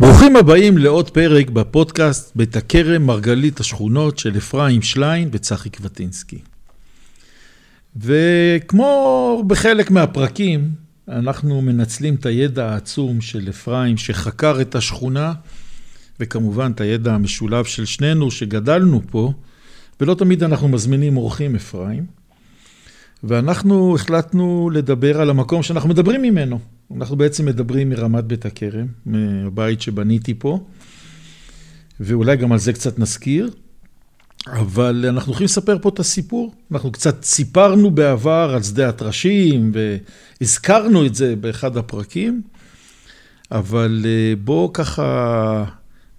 ברוכים 0.00 0.36
הבאים 0.36 0.78
לעוד 0.78 1.10
פרק 1.10 1.50
בפודקאסט 1.50 2.32
בית 2.36 2.56
הכרם 2.56 3.06
מרגלית 3.06 3.60
השכונות 3.60 4.18
של 4.18 4.36
אפרים 4.36 4.82
שליין 4.82 5.28
וצחי 5.32 5.70
קבטינסקי. 5.70 6.38
וכמו 7.96 9.44
בחלק 9.46 9.90
מהפרקים, 9.90 10.70
אנחנו 11.08 11.62
מנצלים 11.62 12.14
את 12.14 12.26
הידע 12.26 12.72
העצום 12.72 13.20
של 13.20 13.48
אפרים 13.48 13.96
שחקר 13.96 14.60
את 14.60 14.74
השכונה, 14.74 15.32
וכמובן 16.20 16.72
את 16.74 16.80
הידע 16.80 17.14
המשולב 17.14 17.64
של 17.64 17.84
שנינו 17.84 18.30
שגדלנו 18.30 19.00
פה, 19.10 19.32
ולא 20.00 20.14
תמיד 20.14 20.42
אנחנו 20.42 20.68
מזמינים 20.68 21.16
אורחים 21.16 21.54
אפרים. 21.56 22.06
ואנחנו 23.24 23.94
החלטנו 23.94 24.70
לדבר 24.72 25.20
על 25.20 25.30
המקום 25.30 25.62
שאנחנו 25.62 25.88
מדברים 25.88 26.22
ממנו. 26.22 26.58
אנחנו 26.96 27.16
בעצם 27.16 27.46
מדברים 27.46 27.90
מרמת 27.90 28.24
בית 28.24 28.46
הכרם, 28.46 28.86
מהבית 29.06 29.80
שבניתי 29.80 30.34
פה, 30.34 30.64
ואולי 32.00 32.36
גם 32.36 32.52
על 32.52 32.58
זה 32.58 32.72
קצת 32.72 32.98
נזכיר, 32.98 33.50
אבל 34.46 35.04
אנחנו 35.08 35.30
הולכים 35.30 35.44
לספר 35.44 35.78
פה 35.82 35.88
את 35.88 35.98
הסיפור. 35.98 36.54
אנחנו 36.72 36.92
קצת 36.92 37.24
סיפרנו 37.24 37.90
בעבר 37.90 38.52
על 38.54 38.62
שדה 38.62 38.88
הטרשים, 38.88 39.72
והזכרנו 40.40 41.06
את 41.06 41.14
זה 41.14 41.36
באחד 41.36 41.76
הפרקים, 41.76 42.42
אבל 43.50 44.02
אה, 44.04 44.34
בואו 44.44 44.72
ככה 44.72 45.64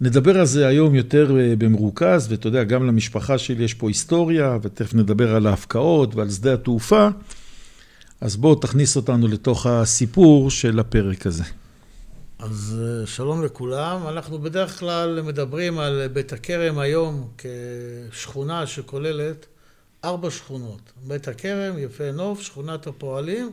נדבר 0.01 0.39
על 0.39 0.45
זה 0.45 0.67
היום 0.67 0.95
יותר 0.95 1.37
אה, 1.39 1.55
במרוכז, 1.57 2.31
ואתה 2.31 2.47
יודע, 2.47 2.63
גם 2.63 2.87
למשפחה 2.87 3.37
שלי 3.37 3.63
יש 3.63 3.73
פה 3.73 3.87
היסטוריה, 3.87 4.57
ותכף 4.61 4.93
נדבר 4.93 5.35
על 5.35 5.47
ההפקעות 5.47 6.15
ועל 6.15 6.29
שדה 6.29 6.53
התעופה. 6.53 7.07
אז 8.23 8.35
בואו 8.35 8.55
תכניס 8.55 8.95
אותנו 8.95 9.27
לתוך 9.27 9.65
הסיפור 9.65 10.49
של 10.49 10.79
הפרק 10.79 11.27
הזה. 11.27 11.43
אז 12.39 12.81
אה, 12.81 13.07
שלום 13.07 13.43
לכולם. 13.43 14.07
אנחנו 14.07 14.39
בדרך 14.39 14.79
כלל 14.79 15.21
מדברים 15.21 15.79
על 15.79 16.07
בית 16.13 16.33
הכרם 16.33 16.79
היום 16.79 17.27
כשכונה 18.11 18.67
שכוללת 18.67 19.45
ארבע 20.03 20.31
שכונות. 20.31 20.79
בית 21.07 21.27
הכרם, 21.27 21.77
יפה 21.77 22.11
נוף, 22.11 22.41
שכונת 22.41 22.87
הפועלים 22.87 23.51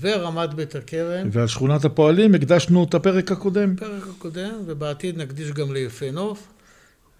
ורמת 0.00 0.54
בית 0.54 0.74
הכרם. 0.74 1.28
ועל 1.32 1.46
שכונת 1.46 1.84
הפועלים 1.84 2.34
הקדשנו 2.34 2.84
את 2.84 2.94
הפרק 2.94 3.32
הקודם. 3.32 3.76
פרק 3.76 4.02
הקודם, 4.16 4.54
ובעתיד 4.66 5.18
נקדיש 5.18 5.50
גם 5.50 5.72
ליפה 5.72 6.10
נוף. 6.10 6.48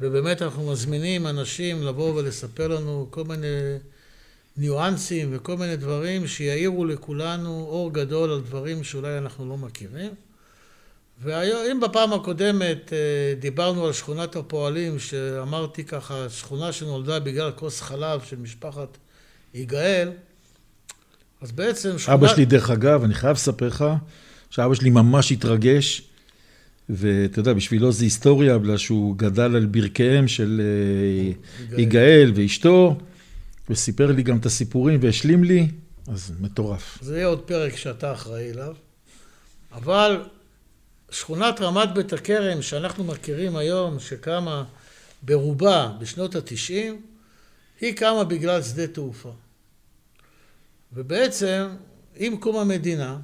ובאמת 0.00 0.42
אנחנו 0.42 0.72
מזמינים 0.72 1.26
אנשים 1.26 1.82
לבוא 1.82 2.14
ולספר 2.14 2.68
לנו 2.68 3.06
כל 3.10 3.24
מיני 3.24 3.78
ניואנסים 4.56 5.28
וכל 5.32 5.56
מיני 5.56 5.76
דברים 5.76 6.26
שיעירו 6.26 6.84
לכולנו 6.84 7.66
אור 7.68 7.92
גדול 7.92 8.30
על 8.30 8.40
דברים 8.40 8.84
שאולי 8.84 9.18
אנחנו 9.18 9.48
לא 9.48 9.56
מכירים. 9.56 10.10
ואם 11.22 11.80
בפעם 11.82 12.12
הקודמת 12.12 12.92
אה, 12.92 13.34
דיברנו 13.40 13.86
על 13.86 13.92
שכונת 13.92 14.36
הפועלים, 14.36 14.98
שאמרתי 14.98 15.84
ככה, 15.84 16.28
שכונה 16.30 16.72
שנולדה 16.72 17.20
בגלל 17.20 17.50
כוס 17.50 17.80
חלב 17.80 18.20
של 18.24 18.36
משפחת 18.36 18.98
יגאל, 19.54 20.10
אז 21.40 21.52
בעצם 21.52 21.98
שכונת... 21.98 22.18
אבא 22.18 22.28
שלי, 22.28 22.44
דרך 22.44 22.70
אגב, 22.70 23.04
אני 23.04 23.14
חייב 23.14 23.32
לספר 23.32 23.66
לך, 23.66 23.84
שאבא 24.50 24.74
שלי 24.74 24.90
ממש 24.90 25.32
התרגש, 25.32 26.02
ואתה 26.88 27.40
יודע, 27.40 27.52
בשבילו 27.52 27.92
זה 27.92 28.04
היסטוריה, 28.04 28.58
בגלל 28.58 28.76
שהוא 28.76 29.16
גדל 29.16 29.56
על 29.56 29.66
ברכיהם 29.66 30.28
של 30.28 30.60
אה, 30.60 31.78
יגאל 31.78 32.32
ואשתו. 32.34 32.96
וסיפר 33.68 34.12
לי 34.12 34.22
גם 34.22 34.38
את 34.38 34.46
הסיפורים 34.46 35.00
והשלים 35.02 35.44
לי, 35.44 35.68
אז 36.08 36.32
מטורף. 36.40 36.98
זה 37.02 37.16
יהיה 37.16 37.26
עוד 37.26 37.40
פרק 37.40 37.76
שאתה 37.76 38.12
אחראי 38.12 38.50
אליו. 38.50 38.74
אבל 39.72 40.22
שכונת 41.10 41.60
רמת 41.60 41.94
בית 41.94 42.12
הכרם, 42.12 42.62
שאנחנו 42.62 43.04
מכירים 43.04 43.56
היום, 43.56 44.00
שקמה 44.00 44.64
ברובה 45.22 45.92
בשנות 46.00 46.34
התשעים, 46.34 47.02
היא 47.80 47.96
קמה 47.96 48.24
בגלל 48.24 48.62
שדה 48.62 48.86
תעופה. 48.86 49.32
ובעצם, 50.92 51.68
עם 52.16 52.36
קום 52.36 52.56
המדינה, 52.56 53.18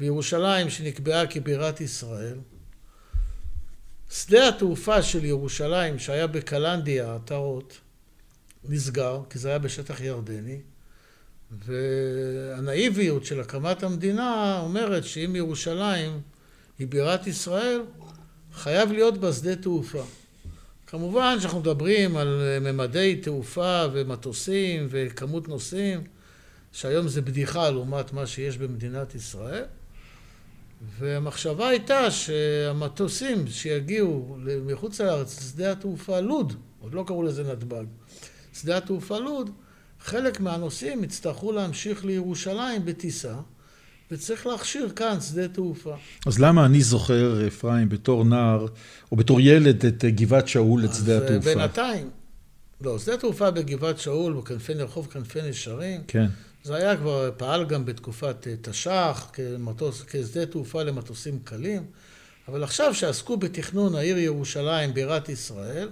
וירושלים 0.00 0.70
שנקבעה 0.70 1.26
כבירת 1.26 1.80
ישראל, 1.80 2.38
שדה 4.10 4.48
התעופה 4.48 5.02
של 5.02 5.24
ירושלים, 5.24 5.98
שהיה 5.98 6.26
בקלנדיה, 6.26 7.14
עטרות, 7.14 7.78
נסגר, 8.64 9.20
כי 9.30 9.38
זה 9.38 9.48
היה 9.48 9.58
בשטח 9.58 10.00
ירדני, 10.00 10.60
והנאיביות 11.50 13.24
של 13.24 13.40
הקמת 13.40 13.82
המדינה 13.82 14.60
אומרת 14.62 15.04
שאם 15.04 15.36
ירושלים 15.36 16.20
היא 16.78 16.86
בירת 16.86 17.26
ישראל, 17.26 17.82
חייב 18.54 18.92
להיות 18.92 19.18
בה 19.18 19.32
שדה 19.32 19.56
תעופה. 19.56 20.02
כמובן 20.86 21.36
שאנחנו 21.40 21.60
מדברים 21.60 22.16
על 22.16 22.58
ממדי 22.60 23.16
תעופה 23.16 23.84
ומטוסים 23.92 24.86
וכמות 24.90 25.48
נוסעים, 25.48 26.04
שהיום 26.72 27.08
זה 27.08 27.22
בדיחה 27.22 27.70
לעומת 27.70 28.12
מה 28.12 28.26
שיש 28.26 28.58
במדינת 28.58 29.14
ישראל. 29.14 29.64
והמחשבה 30.98 31.68
הייתה 31.68 32.10
שהמטוסים 32.10 33.46
שיגיעו 33.46 34.36
מחוץ 34.66 35.00
לארץ, 35.00 35.38
לשדה 35.38 35.72
התעופה 35.72 36.20
לוד, 36.20 36.52
עוד 36.80 36.94
לא 36.94 37.04
קראו 37.06 37.22
לזה 37.22 37.52
נתב"ג, 37.52 37.84
שדה 38.54 38.76
התעופה 38.76 39.18
לוד, 39.18 39.50
חלק 40.00 40.40
מהנוסעים 40.40 41.04
יצטרכו 41.04 41.52
להמשיך 41.52 42.04
לירושלים 42.04 42.84
בטיסה, 42.84 43.34
וצריך 44.10 44.46
להכשיר 44.46 44.88
כאן 44.96 45.20
שדה 45.20 45.48
תעופה. 45.48 45.94
אז 46.26 46.38
למה 46.38 46.66
אני 46.66 46.82
זוכר, 46.82 47.46
אפרים, 47.46 47.88
בתור 47.88 48.24
נער, 48.24 48.66
או 49.12 49.16
בתור 49.16 49.40
ילד, 49.40 49.86
את 49.86 50.04
גבעת 50.04 50.48
שאול, 50.48 50.84
את 50.84 50.94
שדה 50.94 51.16
התעופה? 51.16 51.50
אז 51.50 51.56
בינתיים, 51.56 52.10
לא, 52.80 52.98
שדה 52.98 53.16
תעופה 53.16 53.50
בגבעת 53.50 53.98
שאול, 53.98 54.32
בכנפי, 54.32 54.72
רחוב 54.72 55.06
כנפי 55.06 55.38
נשרים, 55.42 56.00
כן. 56.08 56.26
זה 56.64 56.74
היה 56.74 56.96
כבר, 56.96 57.30
פעל 57.36 57.64
גם 57.64 57.84
בתקופת 57.84 58.46
אה, 58.46 58.54
תש"ח, 58.62 59.30
כמטוס, 59.32 60.02
כשדה 60.02 60.46
תעופה 60.46 60.82
למטוסים 60.82 61.38
קלים, 61.44 61.82
אבל 62.48 62.62
עכשיו 62.62 62.94
שעסקו 62.94 63.36
בתכנון 63.36 63.94
העיר 63.94 64.18
ירושלים, 64.18 64.94
בירת 64.94 65.28
ישראל, 65.28 65.88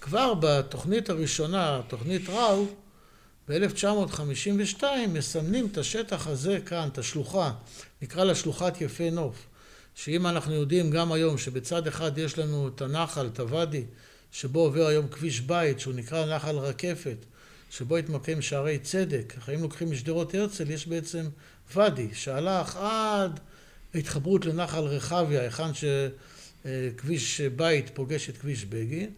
כבר 0.00 0.34
בתוכנית 0.40 1.10
הראשונה, 1.10 1.80
תוכנית 1.88 2.28
ראו, 2.28 2.66
ב-1952 3.48 4.82
מסמנים 5.08 5.66
את 5.72 5.78
השטח 5.78 6.26
הזה 6.26 6.58
כאן, 6.66 6.88
את 6.92 6.98
השלוחה, 6.98 7.52
נקרא 8.02 8.24
לה 8.24 8.34
שלוחת 8.34 8.80
יפה 8.80 9.10
נוף, 9.10 9.46
שאם 9.94 10.26
אנחנו 10.26 10.54
יודעים 10.54 10.90
גם 10.90 11.12
היום 11.12 11.38
שבצד 11.38 11.86
אחד 11.86 12.18
יש 12.18 12.38
לנו 12.38 12.68
את 12.68 12.82
הנחל, 12.82 13.26
את 13.26 13.40
הוואדי, 13.40 13.84
שבו 14.32 14.60
עובר 14.60 14.86
היום 14.86 15.08
כביש 15.08 15.40
בית, 15.40 15.80
שהוא 15.80 15.94
נקרא 15.94 16.36
נחל 16.36 16.56
רקפת, 16.56 17.16
שבו 17.70 17.96
התמקם 17.96 18.42
שערי 18.42 18.78
צדק, 18.78 19.34
אם 19.54 19.62
לוקחים 19.62 19.90
משדרות 19.90 20.34
הרצל, 20.34 20.70
יש 20.70 20.86
בעצם 20.86 21.28
ואדי 21.74 22.08
שהלך 22.12 22.76
עד 22.76 23.40
ההתחברות 23.94 24.46
לנחל 24.46 24.82
רחביה, 24.82 25.40
היכן 25.40 25.70
שכביש 25.74 27.40
בית 27.40 27.90
פוגש 27.94 28.28
את 28.28 28.36
כביש 28.36 28.64
בגין. 28.64 29.10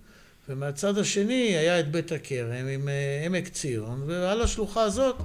ומהצד 0.49 0.99
השני 0.99 1.57
היה 1.57 1.81
את 1.81 1.91
בית 1.91 2.13
הכרם 2.13 2.67
עם 2.67 2.89
אה, 2.89 3.23
עמק 3.27 3.49
ציון, 3.49 4.03
ועל 4.07 4.43
השלוחה 4.43 4.83
הזאת 4.83 5.17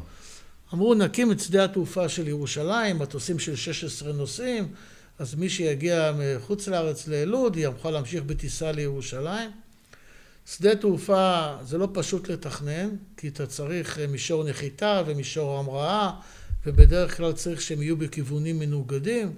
אמרו 0.74 0.94
נקים 0.94 1.32
את 1.32 1.40
שדה 1.40 1.64
התעופה 1.64 2.10
של 2.10 2.28
ירושלים, 2.28 3.00
מטוסים 3.00 3.40
של 3.40 3.56
16 3.56 4.14
נוסעים, 4.14 4.68
אז 5.20 5.36
מי 5.36 5.50
שיגיע 5.50 6.12
מחוץ 6.20 6.68
לארץ 6.68 7.08
ללוד 7.08 7.56
יוכל 7.56 7.92
להמשיך 7.92 8.24
בטיסה 8.24 8.72
לירושלים. 8.72 9.52
שדה 10.46 10.76
תעופה 10.76 11.56
זה 11.64 11.78
לא 11.78 11.88
פשוט 11.94 12.30
לתכנן, 12.30 12.90
כי 13.18 13.28
אתה 13.28 13.48
צריך 13.48 14.00
אה, 14.00 14.08
מישור 14.08 14.44
נחיתה 14.44 15.04
ומישור 15.06 15.60
המראה, 15.60 16.12
ובדרך 16.66 17.18
כלל 17.18 17.34
צריך 17.34 17.62
שהם 17.62 17.82
יהיו 17.82 17.98
בכיוונים 17.98 18.60
מנוגדים, 18.60 19.34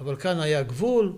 אבל 0.00 0.16
כאן 0.16 0.40
היה 0.40 0.62
גבול, 0.62 1.12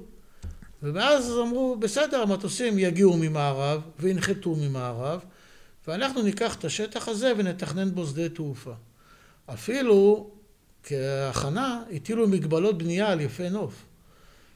ומאז 0.85 1.33
אמרו, 1.43 1.77
בסדר, 1.77 2.23
המטוסים 2.23 2.79
יגיעו 2.79 3.17
ממערב 3.17 3.81
וינחתו 3.99 4.55
ממערב, 4.55 5.21
ואנחנו 5.89 6.23
ניקח 6.23 6.55
את 6.55 6.65
השטח 6.65 7.09
הזה 7.09 7.33
ונתכנן 7.39 7.91
בו 7.91 8.07
שדה 8.07 8.29
תעופה. 8.29 8.73
אפילו 9.47 10.31
כהכנה 10.83 11.83
הטילו 11.93 12.29
מגבלות 12.29 12.79
בנייה 12.79 13.13
על 13.13 13.21
יפה 13.21 13.49
נוף. 13.49 13.85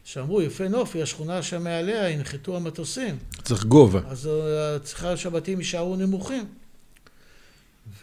שאמרו, 0.04 0.42
יפה 0.42 0.68
נוף 0.68 0.94
היא 0.94 1.02
השכונה 1.02 1.42
שמעליה 1.42 2.10
ינחתו 2.10 2.56
המטוסים. 2.56 3.18
צריך 3.42 3.64
גובה. 3.64 4.00
אז 4.08 4.30
צריכה 4.82 5.16
שהבתים 5.16 5.58
יישארו 5.58 5.96
נמוכים. 5.96 6.44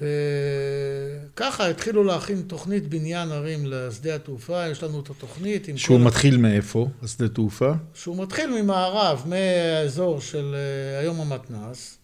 וככה 0.01 1.67
התחילו 1.67 2.03
להכין 2.03 2.41
תוכנית 2.41 2.87
בניין 2.87 3.31
ערים 3.31 3.65
לשדה 3.65 4.15
התעופה, 4.15 4.67
יש 4.67 4.83
לנו 4.83 4.99
את 4.99 5.09
התוכנית. 5.09 5.67
שהוא 5.75 5.99
מתחיל 5.99 6.37
מאיפה, 6.37 6.87
השדה 7.03 7.27
תעופה? 7.27 7.71
שהוא 7.93 8.23
מתחיל 8.23 8.61
ממערב, 8.61 9.23
מהאזור 9.25 10.21
של 10.21 10.55
אה, 10.55 10.99
היום 10.99 11.21
המתנ"ס, 11.21 11.97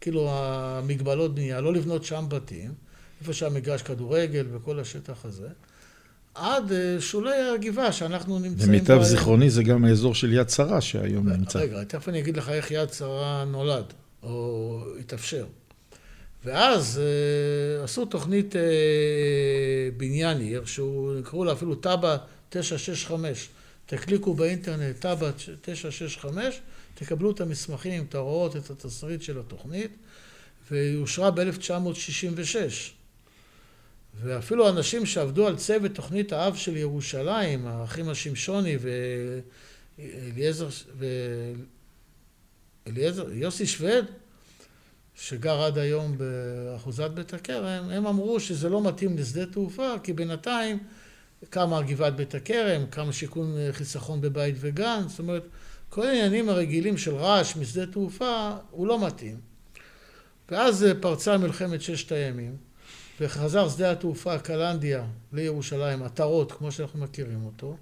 כאילו 0.00 0.28
המגבלות 0.30 1.34
בנייה, 1.34 1.60
לא 1.60 1.72
לבנות 1.72 2.04
שם 2.04 2.24
בתים, 2.28 2.72
איפה 3.20 3.32
שהמגרש 3.32 3.82
כדורגל 3.82 4.46
וכל 4.52 4.80
השטח 4.80 5.24
הזה, 5.24 5.48
עד 6.34 6.72
אה, 6.72 6.96
שולי 7.00 7.50
הגבעה 7.54 7.92
שאנחנו 7.92 8.38
נמצאים 8.38 8.68
למיטב 8.68 9.02
זיכרוני 9.02 9.50
זה 9.50 9.62
גם 9.62 9.84
האזור 9.84 10.14
של 10.14 10.32
יד 10.32 10.48
שרה 10.48 10.80
שהיום 10.80 11.28
נמצא. 11.28 11.58
רגע, 11.58 11.84
תכף 11.84 12.08
אני 12.08 12.18
אגיד 12.18 12.36
לך 12.36 12.48
איך 12.48 12.70
יד 12.70 12.92
שרה 12.92 13.44
נולד, 13.44 13.84
או 14.22 14.84
התאפשר. 15.00 15.46
ואז 16.46 17.00
אה, 17.02 17.84
עשו 17.84 18.04
תוכנית 18.04 18.56
אה, 18.56 18.62
בניין 19.96 20.40
עיר, 20.40 20.64
שהוא, 20.64 21.20
קראו 21.24 21.44
לה 21.44 21.52
אפילו 21.52 21.74
תב"ע 21.74 22.16
965. 22.48 23.48
תקליקו 23.86 24.34
באינטרנט 24.34 25.00
תב"ע 25.00 25.30
965, 25.60 26.60
תקבלו 26.94 27.30
את 27.30 27.40
המסמכים, 27.40 28.04
את 28.08 28.14
ההוראות, 28.14 28.56
את 28.56 28.70
התסריט 28.70 29.22
של 29.22 29.40
התוכנית, 29.40 29.90
והיא 30.70 30.98
אושרה 30.98 31.30
ב-1966. 31.30 32.56
ואפילו 34.22 34.68
אנשים 34.68 35.06
שעבדו 35.06 35.46
על 35.46 35.56
צוות 35.56 35.94
תוכנית 35.94 36.32
האב 36.32 36.56
של 36.56 36.76
ירושלים, 36.76 37.66
האחים 37.66 38.08
השמשוני 38.08 38.76
ואליעזר, 39.98 40.68
ואליעזר, 42.86 43.30
יוסי 43.32 43.66
שוויד, 43.66 44.04
שגר 45.16 45.62
עד 45.62 45.78
היום 45.78 46.18
באחוזת 46.18 47.10
בית 47.10 47.34
הכרם, 47.34 47.90
הם 47.90 48.06
אמרו 48.06 48.40
שזה 48.40 48.68
לא 48.68 48.82
מתאים 48.82 49.18
לשדה 49.18 49.46
תעופה, 49.46 49.94
כי 50.02 50.12
בינתיים 50.12 50.78
קמה 51.50 51.82
גבעת 51.82 52.16
בית 52.16 52.34
הכרם, 52.34 52.86
קם 52.90 53.12
שיכון 53.12 53.56
חיסכון 53.72 54.20
בבית 54.20 54.54
וגן, 54.58 55.02
זאת 55.06 55.18
אומרת, 55.18 55.42
כל 55.88 56.06
העניינים 56.06 56.48
הרגילים 56.48 56.98
של 56.98 57.14
רעש 57.14 57.56
משדה 57.56 57.86
תעופה, 57.86 58.56
הוא 58.70 58.86
לא 58.86 59.06
מתאים. 59.06 59.40
ואז 60.50 60.86
פרצה 61.00 61.38
מלחמת 61.38 61.82
ששת 61.82 62.12
הימים, 62.12 62.56
וחזר 63.20 63.68
שדה 63.68 63.92
התעופה 63.92 64.38
קלנדיה 64.38 65.04
לירושלים, 65.32 66.02
עטרות, 66.02 66.52
כמו 66.52 66.72
שאנחנו 66.72 67.00
מכירים 67.00 67.44
אותו, 67.44 67.76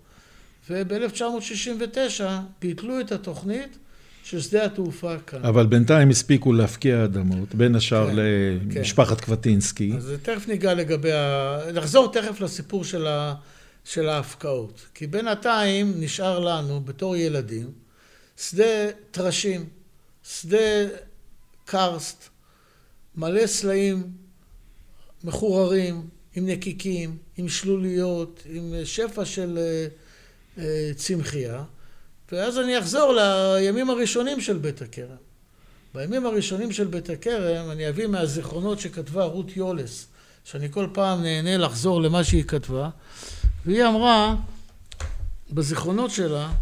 וב-1969 0.71 2.23
ביטלו 2.61 3.01
את 3.01 3.13
התוכנית 3.13 3.79
של 4.25 4.41
שדה 4.41 4.65
התעופה 4.65 5.19
כאן. 5.19 5.45
אבל 5.45 5.67
בינתיים 5.67 6.11
הספיקו 6.11 6.53
להפקיע 6.53 7.05
אדמות, 7.05 7.55
בין 7.55 7.75
השאר 7.75 8.07
כן, 8.09 8.17
למשפחת 8.17 9.21
כן. 9.21 9.27
קבטינסקי. 9.27 9.93
אז 9.97 10.13
תכף 10.23 10.49
ניגע 10.49 10.75
לגבי 10.75 11.13
ה... 11.13 11.59
נחזור 11.75 12.13
תכף 12.13 12.41
לסיפור 12.41 12.85
של, 12.85 13.07
ה... 13.07 13.35
של 13.85 14.09
ההפקעות. 14.09 14.87
כי 14.95 15.07
בינתיים 15.07 15.95
נשאר 15.97 16.39
לנו, 16.39 16.81
בתור 16.81 17.17
ילדים, 17.17 17.71
שדה 18.37 18.91
טרשים, 19.11 19.65
שדה 20.23 20.87
קרסט, 21.65 22.29
מלא 23.17 23.47
סלעים 23.47 24.03
מחוררים, 25.25 26.07
עם 26.35 26.47
נקיקים, 26.47 27.17
עם 27.37 27.49
שלוליות, 27.49 28.43
עם 28.51 28.75
שפע 28.85 29.25
של 29.25 29.59
אה, 29.59 29.87
אה, 30.59 30.91
צמחייה. 30.97 31.65
ואז 32.35 32.59
אני 32.59 32.79
אחזור 32.79 33.13
לימים 33.13 33.91
הראשונים 33.91 34.41
של 34.41 34.59
בית 34.59 34.83
הכרם. 34.83 35.17
בימים 35.95 36.27
הראשונים 36.27 36.73
של 36.73 36.85
בית 36.85 37.11
הכרם 37.11 37.71
אני 37.71 37.89
אביא 37.89 38.07
מהזיכרונות 38.07 38.81
שכתבה 38.81 39.25
רות 39.25 39.57
יולס, 39.57 40.07
שאני 40.45 40.69
כל 40.71 40.87
פעם 40.93 41.23
נהנה 41.23 41.57
לחזור 41.57 42.03
למה 42.03 42.25
שהיא 42.25 42.45
כתבה, 42.45 42.89
והיא 43.67 43.85
אמרה 43.85 44.35
בזיכרונות 45.51 46.11
שלה, 46.11 46.53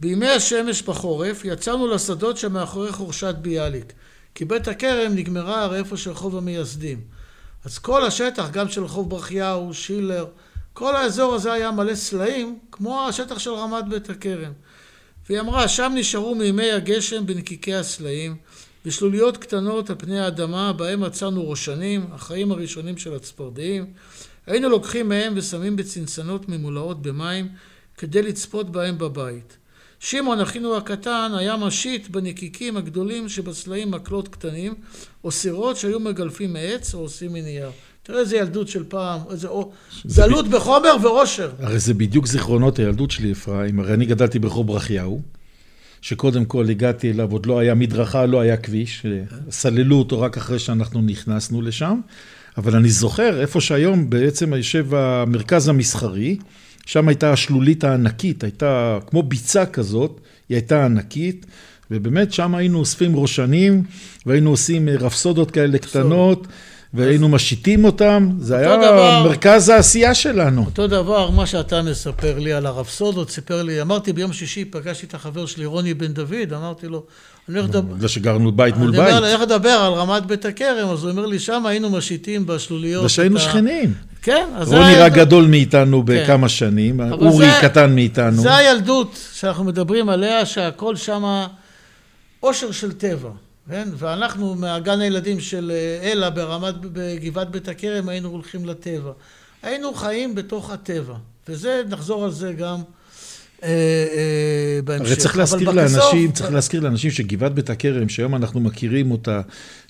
בימי 0.00 0.28
השמש 0.28 0.82
בחורף 0.82 1.44
יצאנו 1.44 1.86
לשדות 1.86 2.36
שמאחורי 2.36 2.92
חורשת 2.92 3.34
ביאליק, 3.42 3.92
כי 4.34 4.44
בית 4.44 4.68
הכרם 4.68 5.14
נגמרה 5.14 5.64
הרי 5.64 5.78
איפה 5.78 5.96
של 5.96 6.10
רחוב 6.10 6.36
המייסדים. 6.36 7.00
אז 7.64 7.78
כל 7.78 8.06
השטח, 8.06 8.50
גם 8.50 8.68
של 8.68 8.84
רחוב 8.84 9.10
ברכיהו, 9.10 9.74
שילר, 9.74 10.26
כל 10.72 10.96
האזור 10.96 11.34
הזה 11.34 11.52
היה 11.52 11.70
מלא 11.70 11.94
סלעים, 11.94 12.58
כמו 12.72 13.06
השטח 13.08 13.38
של 13.38 13.50
רמת 13.50 13.84
בית 13.88 14.10
הכרם. 14.10 14.52
והיא 15.30 15.40
אמרה, 15.40 15.68
שם 15.68 15.92
נשארו 15.94 16.34
מימי 16.34 16.70
הגשם 16.70 17.26
בנקיקי 17.26 17.74
הסלעים, 17.74 18.36
בשלוליות 18.84 19.36
קטנות 19.36 19.90
על 19.90 19.96
פני 19.98 20.20
האדמה, 20.20 20.72
בהם 20.72 21.00
מצאנו 21.00 21.50
ראשנים, 21.50 22.06
החיים 22.12 22.52
הראשונים 22.52 22.96
של 22.98 23.14
הצפרדעים. 23.14 23.86
היינו 24.46 24.68
לוקחים 24.68 25.08
מהם 25.08 25.32
ושמים 25.36 25.76
בצנצנות 25.76 26.48
ממולאות 26.48 27.02
במים, 27.02 27.48
כדי 27.96 28.22
לצפות 28.22 28.72
בהם 28.72 28.98
בבית. 28.98 29.56
שמעון, 30.00 30.40
אחינו 30.40 30.76
הקטן, 30.76 31.32
היה 31.36 31.56
משיט 31.56 32.08
בנקיקים 32.08 32.76
הגדולים 32.76 33.28
שבסלעים 33.28 33.90
מקלות 33.90 34.28
קטנים, 34.28 34.74
או 35.24 35.30
סירות 35.30 35.76
שהיו 35.76 36.00
מגלפים 36.00 36.52
מעץ 36.52 36.94
או 36.94 37.00
עושים 37.00 37.32
מנייר. 37.32 37.70
תראה 38.02 38.20
איזה 38.20 38.36
ילדות 38.36 38.68
של 38.68 38.84
פעם, 38.88 39.20
איזה 39.30 39.48
או... 39.48 39.72
דלות 40.04 40.48
ב... 40.48 40.56
בחומר 40.56 40.96
ואושר. 41.02 41.50
הרי 41.58 41.78
זה 41.78 41.94
בדיוק 41.94 42.26
זיכרונות 42.26 42.78
הילדות 42.78 43.10
שלי, 43.10 43.32
אפרים. 43.32 43.80
הרי 43.80 43.94
אני 43.94 44.06
גדלתי 44.06 44.38
ברחוב 44.38 44.66
ברכיהו, 44.66 45.20
שקודם 46.00 46.44
כל 46.44 46.70
הגעתי 46.70 47.10
אליו, 47.10 47.32
עוד 47.32 47.46
לא 47.46 47.58
היה 47.58 47.74
מדרכה, 47.74 48.26
לא 48.26 48.40
היה 48.40 48.56
כביש. 48.56 49.06
סללו 49.50 49.96
אותו 49.96 50.20
רק 50.20 50.36
אחרי 50.36 50.58
שאנחנו 50.58 51.02
נכנסנו 51.02 51.62
לשם. 51.62 52.00
אבל 52.56 52.76
אני 52.76 52.90
זוכר 52.90 53.40
איפה 53.40 53.60
שהיום 53.60 54.10
בעצם 54.10 54.54
יושב 54.54 54.94
המרכז 54.94 55.68
המסחרי, 55.68 56.36
שם 56.86 57.08
הייתה 57.08 57.32
השלולית 57.32 57.84
הענקית, 57.84 58.44
הייתה 58.44 58.98
כמו 59.06 59.22
ביצה 59.22 59.66
כזאת, 59.66 60.20
היא 60.48 60.56
הייתה 60.56 60.84
ענקית, 60.84 61.46
ובאמת 61.90 62.32
שם 62.32 62.54
היינו 62.54 62.78
אוספים 62.78 63.16
ראשנים, 63.16 63.82
והיינו 64.26 64.50
עושים 64.50 64.88
רפסודות 64.88 65.50
כאלה 65.50 65.78
קטנות. 65.78 66.46
והיינו 66.94 67.28
משיתים 67.28 67.84
אותם, 67.84 68.30
זה 68.38 68.56
היה 68.56 68.76
דבר, 68.76 69.22
מרכז 69.24 69.68
העשייה 69.68 70.14
שלנו. 70.14 70.64
אותו 70.64 70.86
דבר, 70.86 71.30
מה 71.30 71.46
שאתה 71.46 71.82
מספר 71.82 72.38
לי 72.38 72.52
על 72.52 72.66
הרפסודות, 72.66 73.30
סיפר 73.30 73.62
לי, 73.62 73.82
אמרתי 73.82 74.12
ביום 74.12 74.32
שישי, 74.32 74.64
פגשתי 74.64 75.06
את 75.06 75.14
החבר 75.14 75.46
שלי, 75.46 75.66
רוני 75.66 75.94
בן 75.94 76.12
דוד, 76.12 76.52
אמרתי 76.52 76.86
לו, 76.86 77.04
אני 77.48 77.58
הולך 77.58 77.70
לדבר... 77.70 77.94
זה 78.00 78.08
שגרנו 78.08 78.52
בית 78.52 78.76
מול 78.76 78.90
בית. 78.90 79.00
אני 79.00 79.16
הולך 79.16 79.40
לדבר 79.40 79.68
על 79.68 79.92
רמת 79.92 80.26
בית 80.26 80.44
הכרם, 80.44 80.88
אז 80.88 81.04
הוא 81.04 81.10
אומר 81.10 81.26
לי, 81.26 81.38
שם 81.38 81.66
היינו 81.66 81.90
משיתים 81.90 82.46
בשלוליות. 82.46 83.04
ושהיינו 83.04 83.38
שכנים. 83.38 83.94
כן, 84.22 84.48
אז 84.56 84.68
זה... 84.68 84.78
רוני 84.78 84.94
רק 84.94 85.12
גדול 85.12 85.46
מאיתנו 85.46 86.04
כן. 86.06 86.22
בכמה 86.24 86.48
שנים, 86.48 87.00
אורי 87.12 87.50
זה, 87.50 87.58
קטן 87.60 87.94
מאיתנו. 87.94 88.42
זה 88.42 88.56
הילדות 88.56 89.18
שאנחנו 89.32 89.64
מדברים 89.64 90.08
עליה, 90.08 90.46
שהכל 90.46 90.96
שם 90.96 91.44
אושר 92.42 92.72
של 92.72 92.92
טבע. 92.92 93.30
כן? 93.70 93.88
ואנחנו 93.96 94.54
מהגן 94.54 95.00
הילדים 95.00 95.40
של 95.40 95.72
אה, 95.74 96.10
אלה 96.10 96.30
ברמת, 96.30 96.74
בגבעת 96.80 97.50
בית 97.50 97.68
הכרם 97.68 98.08
היינו 98.08 98.28
הולכים 98.28 98.66
לטבע. 98.66 99.12
היינו 99.62 99.94
חיים 99.94 100.34
בתוך 100.34 100.70
הטבע, 100.70 101.14
וזה, 101.48 101.82
נחזור 101.88 102.24
על 102.24 102.30
זה 102.30 102.52
גם 102.52 102.80
אה, 103.62 103.68
אה, 103.68 104.82
בהמשך. 104.84 105.06
הרי 105.06 105.16
צריך 105.16 105.36
להזכיר 105.36 105.70
לאנשים, 105.70 106.32
צריך 106.32 106.52
להזכיר 106.52 106.80
לאנשים 106.80 107.10
שגבעת 107.10 107.54
בית 107.54 107.70
הכרם, 107.70 108.08
שהיום 108.08 108.34
אנחנו 108.34 108.60
מכירים 108.60 109.10
אותה, 109.10 109.40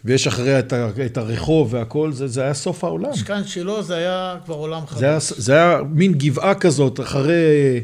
ויש 0.05 0.27
אחריה 0.27 0.59
את, 0.59 0.73
את 1.07 1.17
הרחוב 1.17 1.75
והכל, 1.75 2.13
זה, 2.13 2.29
זה 2.29 2.43
היה 2.43 2.55
סוף 2.55 2.85
העולם. 2.85 3.11
משכן 3.11 3.45
שילה 3.45 3.83
זה 3.83 3.97
היה 3.97 4.37
כבר 4.45 4.55
עולם 4.55 4.87
חדש. 4.87 5.01
זה 5.01 5.07
היה, 5.07 5.19
זה 5.21 5.53
היה 5.53 5.79
מין 5.91 6.13
גבעה 6.13 6.55
כזאת, 6.55 7.01
אחרי... 7.01 7.81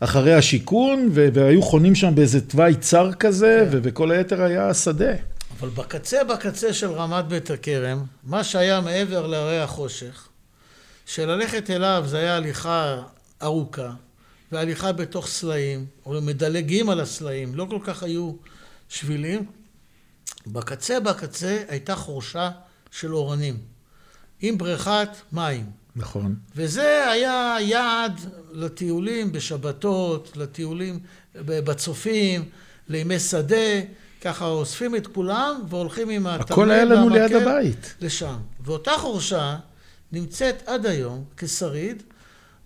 אחרי 0.00 0.34
השיכון, 0.34 1.08
והיו 1.12 1.62
חונים 1.62 1.94
שם 1.94 2.14
באיזה 2.14 2.40
תוואי 2.40 2.74
צר 2.74 3.12
כזה, 3.12 3.68
כן. 3.72 3.78
וכל 3.82 4.10
היתר 4.10 4.42
היה 4.42 4.74
שדה. 4.74 5.12
אבל 5.60 5.68
בקצה 5.68 6.24
בקצה 6.24 6.72
של 6.72 6.92
רמת 6.92 7.24
בית 7.24 7.50
הכרם, 7.50 8.04
מה 8.24 8.44
שהיה 8.44 8.80
מעבר 8.80 9.26
להרי 9.26 9.60
החושך, 9.60 10.28
שללכת 11.06 11.70
אליו 11.70 12.04
זה 12.06 12.18
היה 12.18 12.36
הליכה 12.36 13.02
ארוכה, 13.42 13.90
והליכה 14.52 14.92
בתוך 14.92 15.26
סלעים, 15.26 15.86
או 16.06 16.22
מדלגים 16.22 16.90
על 16.90 17.00
הסלעים, 17.00 17.54
לא 17.54 17.66
כל 17.70 17.78
כך 17.84 18.02
היו 18.02 18.32
שבילים. 18.88 19.46
בקצה 20.46 21.00
בקצה 21.00 21.62
הייתה 21.68 21.96
חורשה 21.96 22.50
של 22.90 23.14
אורנים, 23.14 23.58
עם 24.40 24.58
בריכת 24.58 25.08
מים. 25.32 25.70
נכון. 25.96 26.34
וזה 26.56 27.10
היה 27.10 27.56
יעד 27.60 28.20
לטיולים 28.56 29.32
בשבתות, 29.32 30.36
לטיולים 30.36 30.98
בצופים, 31.34 32.44
לימי 32.88 33.18
שדה, 33.18 33.80
ככה 34.20 34.46
אוספים 34.46 34.96
את 34.96 35.06
כולם 35.06 35.60
והולכים 35.68 36.10
עם 36.10 36.26
התמר 36.26 36.44
הכל 36.44 36.70
היה 36.70 36.84
לנו 36.84 37.08
ליד 37.08 37.32
הבית. 37.32 37.94
לשם. 38.00 38.36
ואותה 38.60 38.90
חורשה 38.98 39.56
נמצאת 40.12 40.62
עד 40.66 40.86
היום 40.86 41.24
כשריד 41.36 42.02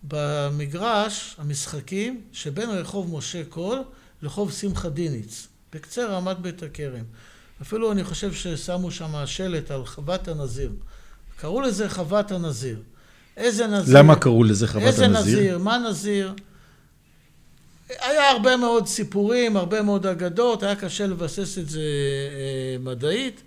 במגרש 0.02 1.36
המשחקים 1.38 2.20
שבין 2.32 2.70
רחוב 2.70 3.18
משה 3.18 3.44
קול 3.44 3.82
לחוב 4.22 4.52
שמחה 4.52 4.88
דיניץ, 4.88 5.46
בקצה 5.72 6.06
רמת 6.06 6.38
בית 6.38 6.62
הכרם. 6.62 7.04
אפילו 7.62 7.92
אני 7.92 8.04
חושב 8.04 8.32
ששמו 8.32 8.90
שם 8.90 9.26
שלט 9.26 9.70
על 9.70 9.86
חוות 9.86 10.28
הנזיר. 10.28 10.70
קראו 11.36 11.60
לזה 11.60 11.88
חוות 11.88 12.32
הנזיר. 12.32 12.82
איזה 13.36 13.66
נזיר? 13.66 13.98
למה 13.98 14.16
קראו 14.16 14.44
לזה 14.44 14.68
חוות 14.68 14.82
איזה 14.82 15.04
הנזיר? 15.04 15.20
איזה 15.20 15.40
נזיר? 15.40 15.58
מה 15.58 15.78
נזיר? 15.78 16.34
היה 18.00 18.30
הרבה 18.30 18.56
מאוד 18.56 18.86
סיפורים, 18.86 19.56
הרבה 19.56 19.82
מאוד 19.82 20.06
אגדות, 20.06 20.62
היה 20.62 20.76
קשה 20.76 21.06
לבסס 21.06 21.58
את 21.58 21.68
זה 21.68 21.80
אה, 21.80 22.76
מדעית. 22.80 23.42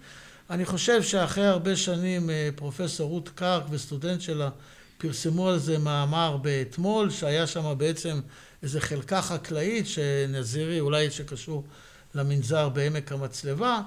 אני 0.49 0.65
חושב 0.65 1.03
שאחרי 1.03 1.47
הרבה 1.47 1.75
שנים 1.75 2.29
אה, 2.29 2.49
פרופסור 2.55 3.09
רות 3.09 3.29
קרק 3.35 3.63
וסטודנט 3.69 4.21
שלה 4.21 4.49
פרסמו 4.97 5.49
על 5.49 5.59
זה 5.59 5.77
מאמר 5.77 6.37
באתמול, 6.37 7.09
שהיה 7.09 7.47
שם 7.47 7.73
בעצם 7.77 8.19
איזה 8.63 8.81
חלקה 8.81 9.21
חקלאית 9.21 9.87
שנזירי, 9.87 10.79
אולי 10.79 11.11
שקשור 11.11 11.63
למנזר 12.15 12.69
בעמק 12.69 13.11
המצלבה, 13.11 13.81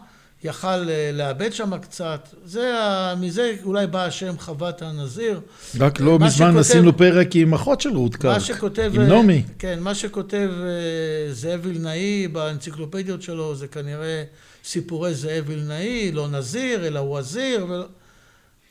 יכל 0.46 0.66
אה, 0.66 1.10
לאבד 1.12 1.52
שם 1.52 1.78
קצת. 1.78 2.28
זה, 2.44 2.74
מזה 3.20 3.56
אולי 3.64 3.86
בא 3.86 4.04
השם 4.04 4.38
חוות 4.38 4.82
הנזיר. 4.82 5.40
רק 5.80 6.00
לא 6.00 6.18
מזמן 6.18 6.30
שכותב, 6.30 6.58
עשינו 6.58 6.96
פרק 6.96 7.28
עם 7.34 7.54
אחות 7.54 7.80
של 7.80 7.96
רות 7.96 8.16
קרק, 8.16 8.38
שכותב, 8.38 8.92
עם 8.94 9.02
נעמי. 9.02 9.42
כן, 9.58 9.80
מה 9.80 9.94
שכותב 9.94 10.50
אה, 10.62 11.32
זאב 11.32 11.60
וילנאי 11.62 12.28
באנציקלופדיות 12.28 13.22
שלו 13.22 13.54
זה 13.54 13.68
כנראה 13.68 14.24
סיפורי 14.64 15.14
זאב 15.14 15.44
וילנאי, 15.46 16.12
לא 16.12 16.28
נזיר, 16.28 16.86
אלא 16.86 17.00
וזיר. 17.00 17.66
ולא... 17.68 17.84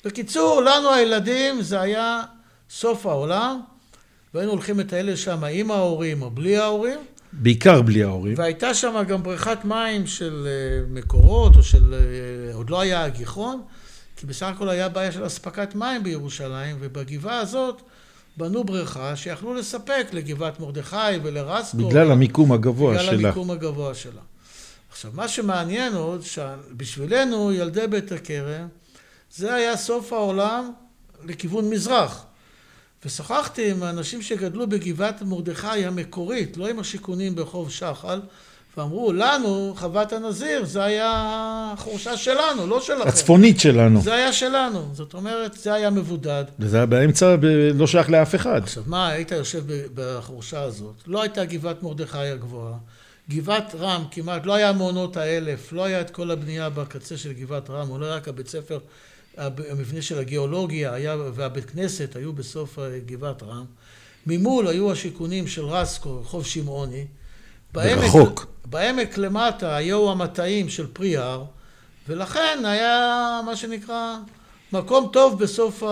בקיצור, 0.05 0.61
לנו 0.61 0.93
הילדים 0.93 1.61
זה 1.61 1.81
היה 1.81 2.23
סוף 2.69 3.05
העולם, 3.05 3.61
והיינו 4.33 4.51
הולכים 4.51 4.79
לטייל 4.79 5.11
לשם 5.11 5.43
עם 5.43 5.71
ההורים 5.71 6.21
או 6.21 6.29
בלי 6.29 6.57
ההורים. 6.57 6.99
בעיקר 7.41 7.81
בלי 7.81 8.03
ההורים. 8.03 8.33
והייתה 8.37 8.73
שם 8.73 9.03
גם 9.07 9.23
בריכת 9.23 9.57
מים 9.65 10.07
של 10.07 10.47
אה, 10.47 10.87
מקורות, 10.89 11.55
או 11.55 11.63
של... 11.63 11.93
אה, 11.93 12.55
עוד 12.55 12.69
לא 12.69 12.81
היה 12.81 13.03
הגיחון, 13.03 13.61
כי 14.15 14.25
בסך 14.25 14.45
הכל 14.45 14.69
היה 14.69 14.89
בעיה 14.89 15.11
של 15.11 15.27
אספקת 15.27 15.75
מים 15.75 16.03
בירושלים, 16.03 16.77
ובגבעה 16.79 17.39
הזאת 17.39 17.81
בנו 18.37 18.63
בריכה 18.63 19.15
שיכלו 19.15 19.53
לספק 19.53 20.07
לגבעת 20.13 20.59
מרדכי 20.59 21.17
ולרסקו. 21.23 21.77
בגלל 21.77 22.11
המיקום 22.11 22.51
הגבוה 22.51 22.93
בגלל 22.93 23.05
שלה. 23.05 23.17
בגלל 23.17 23.25
המיקום 23.25 23.51
הגבוה 23.51 23.93
שלה. 23.93 24.21
עכשיו, 24.91 25.11
מה 25.13 25.27
שמעניין 25.27 25.93
עוד, 25.93 26.21
שבשבילנו, 26.21 27.53
ילדי 27.53 27.87
בית 27.87 28.11
הכרם, 28.11 28.67
זה 29.35 29.53
היה 29.53 29.77
סוף 29.77 30.13
העולם 30.13 30.71
לכיוון 31.23 31.69
מזרח. 31.69 32.25
ושוחחתי 33.05 33.71
עם 33.71 33.83
אנשים 33.83 34.21
שגדלו 34.21 34.67
בגבעת 34.67 35.21
מרדכי 35.21 35.85
המקורית, 35.85 36.57
לא 36.57 36.67
עם 36.67 36.79
השיכונים 36.79 37.35
ברחוב 37.35 37.71
שחל, 37.71 38.19
ואמרו, 38.77 39.13
לנו, 39.13 39.73
חוות 39.77 40.13
הנזיר, 40.13 40.65
זה 40.65 40.83
היה 40.83 41.11
החורשה 41.73 42.17
שלנו, 42.17 42.67
לא 42.67 42.81
שלכם. 42.81 43.07
הצפונית 43.07 43.59
שלנו. 43.59 44.01
זה 44.01 44.13
היה 44.13 44.33
שלנו. 44.33 44.89
זאת 44.93 45.13
אומרת, 45.13 45.53
זה 45.53 45.73
היה 45.73 45.89
מבודד. 45.89 46.43
וזה 46.59 46.77
היה 46.77 46.85
באמצע, 46.85 47.35
לא 47.73 47.87
שייך 47.87 48.09
לאף 48.09 48.35
אחד. 48.35 48.63
עכשיו, 48.63 48.83
מה, 48.87 49.07
היית 49.07 49.31
יושב 49.31 49.63
בחורשה 49.95 50.61
הזאת? 50.61 50.95
לא 51.07 51.21
הייתה 51.21 51.45
גבעת 51.45 51.83
מרדכי 51.83 52.17
הגבוהה. 52.17 52.77
גבעת 53.29 53.75
רם 53.79 54.03
כמעט, 54.11 54.45
לא 54.45 54.53
היה 54.53 54.71
מעונות 54.71 55.17
האלף, 55.17 55.73
לא 55.73 55.83
היה 55.83 56.01
את 56.01 56.09
כל 56.09 56.31
הבנייה 56.31 56.69
בקצה 56.69 57.17
של 57.17 57.33
גבעת 57.33 57.69
רם, 57.69 58.03
היה 58.03 58.13
רק 58.15 58.27
הבית 58.27 58.47
ספר 58.47 58.79
המבנה 59.37 60.01
של 60.01 60.19
הגיאולוגיה 60.19 60.93
היה, 60.93 61.15
והבית 61.33 61.65
כנסת 61.65 62.15
היו 62.15 62.33
בסוף 62.33 62.79
גבעת 63.05 63.43
רם. 63.43 63.65
ממול 64.27 64.67
היו 64.67 64.91
השיכונים 64.91 65.47
של 65.47 65.65
רסקו, 65.65 66.21
רחוב 66.21 66.45
שמעוני. 66.45 67.05
ברחוק. 67.73 68.45
בעמק 68.65 69.17
למטה 69.17 69.75
היו 69.75 70.11
המטעים 70.11 70.69
של 70.69 70.87
פרי 70.93 71.17
הר, 71.17 71.45
ולכן 72.07 72.63
היה 72.65 73.41
מה 73.45 73.55
שנקרא 73.55 74.17
מקום 74.71 75.09
טוב 75.13 75.43
בסוף 75.43 75.83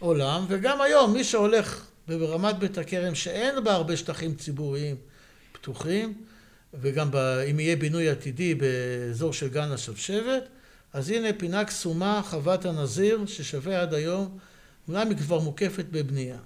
העולם, 0.00 0.44
וגם 0.48 0.80
היום 0.80 1.12
מי 1.12 1.24
שהולך 1.24 1.86
ברמת 2.08 2.58
בית 2.58 2.78
הכרם 2.78 3.14
שאין 3.14 3.64
בה 3.64 3.72
הרבה 3.72 3.96
שטחים 3.96 4.34
ציבוריים 4.34 4.96
פתוחים, 5.52 6.14
וגם 6.74 7.10
אם 7.50 7.60
יהיה 7.60 7.76
בינוי 7.76 8.08
עתידי 8.08 8.54
באזור 8.54 9.32
של 9.32 9.48
גן 9.48 9.72
השבשבת, 9.72 10.48
אז 10.92 11.10
הנה 11.10 11.28
פינה 11.36 11.64
קסומה, 11.64 12.20
חוות 12.24 12.64
הנזיר, 12.64 13.26
ששווה 13.26 13.80
עד 13.82 13.94
היום, 13.94 14.28
אומנם 14.88 15.08
היא 15.08 15.16
כבר 15.16 15.38
מוקפת 15.38 15.84
בבנייה. 15.90 16.36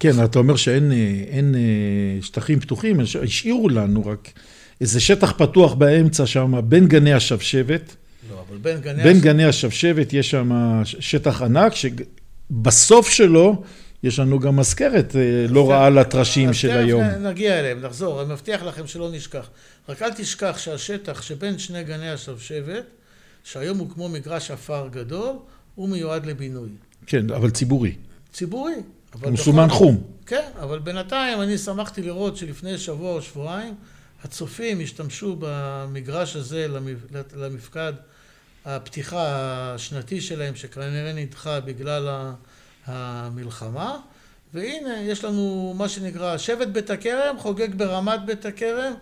כן, 0.00 0.24
אתה 0.24 0.38
אומר 0.38 0.56
שאין 0.56 0.92
אין, 1.28 1.54
אה, 1.54 2.22
שטחים 2.22 2.60
פתוחים, 2.60 3.00
השאירו 3.00 3.68
לנו 3.68 4.06
רק 4.06 4.32
איזה 4.80 5.00
שטח 5.00 5.32
פתוח 5.38 5.74
באמצע 5.74 6.26
שם, 6.26 6.60
בין 6.64 6.88
גני 6.88 7.12
השבשבת. 7.12 7.96
לא, 8.30 8.44
אבל 8.48 8.56
בין 8.56 8.80
גני... 8.80 9.02
בין 9.02 9.16
הש... 9.16 9.22
גני 9.22 9.44
השבשבת 9.44 10.12
יש 10.12 10.30
שם 10.30 10.50
שטח 10.84 11.42
ענק, 11.42 11.72
שבסוף 11.74 13.08
שלו 13.08 13.62
יש 14.02 14.18
לנו 14.18 14.40
גם 14.40 14.56
מזכרת 14.56 15.16
אה, 15.16 15.46
לא 15.48 15.70
רעה 15.70 15.90
לטרשים 15.90 16.52
של 16.52 16.70
היום. 16.70 17.04
נגיע 17.04 17.58
אליהם, 17.60 17.80
נחזור, 17.80 18.22
אני 18.22 18.32
מבטיח 18.32 18.62
לכם 18.62 18.86
שלא 18.86 19.10
נשכח. 19.12 19.48
רק 19.88 20.02
אל 20.02 20.12
תשכח 20.12 20.58
שהשטח 20.58 21.22
שבין 21.22 21.58
שני 21.58 21.84
גני 21.84 22.10
השבשבת, 22.10 22.84
שהיום 23.44 23.78
הוא 23.78 23.90
כמו 23.90 24.08
מגרש 24.08 24.50
עפר 24.50 24.88
גדול, 24.90 25.36
הוא 25.74 25.88
מיועד 25.88 26.26
לבינוי. 26.26 26.68
כן, 27.06 27.30
אבל 27.30 27.50
ציבורי. 27.50 27.96
ציבורי. 28.32 28.74
הוא 29.22 29.30
מסומן 29.30 29.68
חום. 29.68 30.02
כן, 30.26 30.50
אבל 30.60 30.78
בינתיים 30.78 31.40
אני 31.40 31.58
שמחתי 31.58 32.02
לראות 32.02 32.36
שלפני 32.36 32.78
שבוע 32.78 33.12
או 33.12 33.22
שבועיים, 33.22 33.74
הצופים 34.24 34.80
השתמשו 34.80 35.36
במגרש 35.38 36.36
הזה 36.36 36.66
למפקד 37.36 37.92
הפתיחה 38.64 39.24
השנתי 39.74 40.20
שלהם, 40.20 40.54
שכנראה 40.54 41.12
נדחה 41.12 41.60
בגלל 41.60 42.32
המלחמה. 42.86 43.96
והנה, 44.54 45.02
יש 45.02 45.24
לנו 45.24 45.74
מה 45.76 45.88
שנקרא 45.88 46.38
שבט 46.38 46.68
בית 46.68 46.90
הכרם 46.90 47.36
חוגג 47.38 47.74
ברמת 47.74 48.20
בית 48.26 48.46
הכרם, 48.46 48.92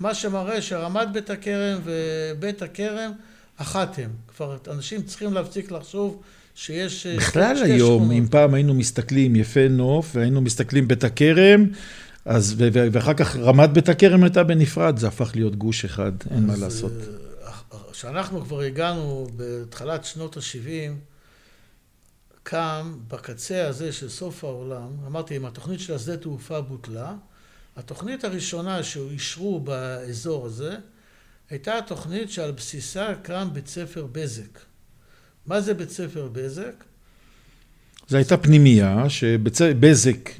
מה 0.00 0.14
שמראה 0.14 0.62
שרמת 0.62 1.12
בית 1.12 1.30
הכרם 1.30 1.80
ובית 1.84 2.62
הכרם 2.62 3.12
אחת 3.56 3.98
הם. 3.98 4.10
כבר 4.28 4.56
אנשים 4.70 5.02
צריכים 5.02 5.32
להפסיק 5.32 5.70
לחשוב 5.70 6.22
שיש... 6.54 7.06
אה, 7.06 7.16
בכלל 7.16 7.56
היום, 7.62 8.02
שכונות. 8.02 8.18
אם 8.18 8.26
פעם 8.30 8.54
היינו 8.54 8.74
מסתכלים 8.74 9.36
יפה 9.36 9.68
נוף, 9.68 10.10
והיינו 10.14 10.40
מסתכלים 10.40 10.88
בית 10.88 11.04
הכרם, 11.04 11.66
אז, 12.24 12.54
ואחר 12.92 13.14
כך 13.14 13.36
רמת 13.36 13.70
בית 13.70 13.88
הכרם 13.88 14.22
הייתה 14.22 14.44
בנפרד, 14.44 14.98
זה 14.98 15.08
הפך 15.08 15.32
להיות 15.34 15.56
גוש 15.56 15.84
אחד, 15.84 16.12
אין 16.30 16.46
מה 16.46 16.56
לעשות. 16.56 16.92
כשאנחנו 17.92 18.44
כבר 18.44 18.60
הגענו 18.60 19.26
בתחילת 19.36 20.04
שנות 20.04 20.36
ה-70, 20.36 20.92
קם 22.42 22.96
בקצה 23.08 23.68
הזה 23.68 23.92
של 23.92 24.08
סוף 24.08 24.44
העולם, 24.44 24.88
אמרתי, 25.06 25.36
אם 25.36 25.46
התוכנית 25.46 25.80
של 25.80 25.94
השדה 25.94 26.16
תעופה 26.16 26.60
בוטלה, 26.60 27.14
התוכנית 27.76 28.24
הראשונה 28.24 28.82
שאישרו 28.82 29.60
באזור 29.60 30.46
הזה, 30.46 30.76
הייתה 31.50 31.78
תוכנית 31.86 32.30
שעל 32.30 32.50
בסיסה 32.50 33.14
קם 33.22 33.48
בית 33.52 33.66
ספר 33.66 34.06
בזק. 34.12 34.58
מה 35.46 35.60
זה 35.60 35.74
בית 35.74 35.90
ספר 35.90 36.28
בזק? 36.32 36.84
זו 38.08 38.16
הייתה 38.16 38.36
פנימייה 38.36 39.04
שבזק 39.08 40.30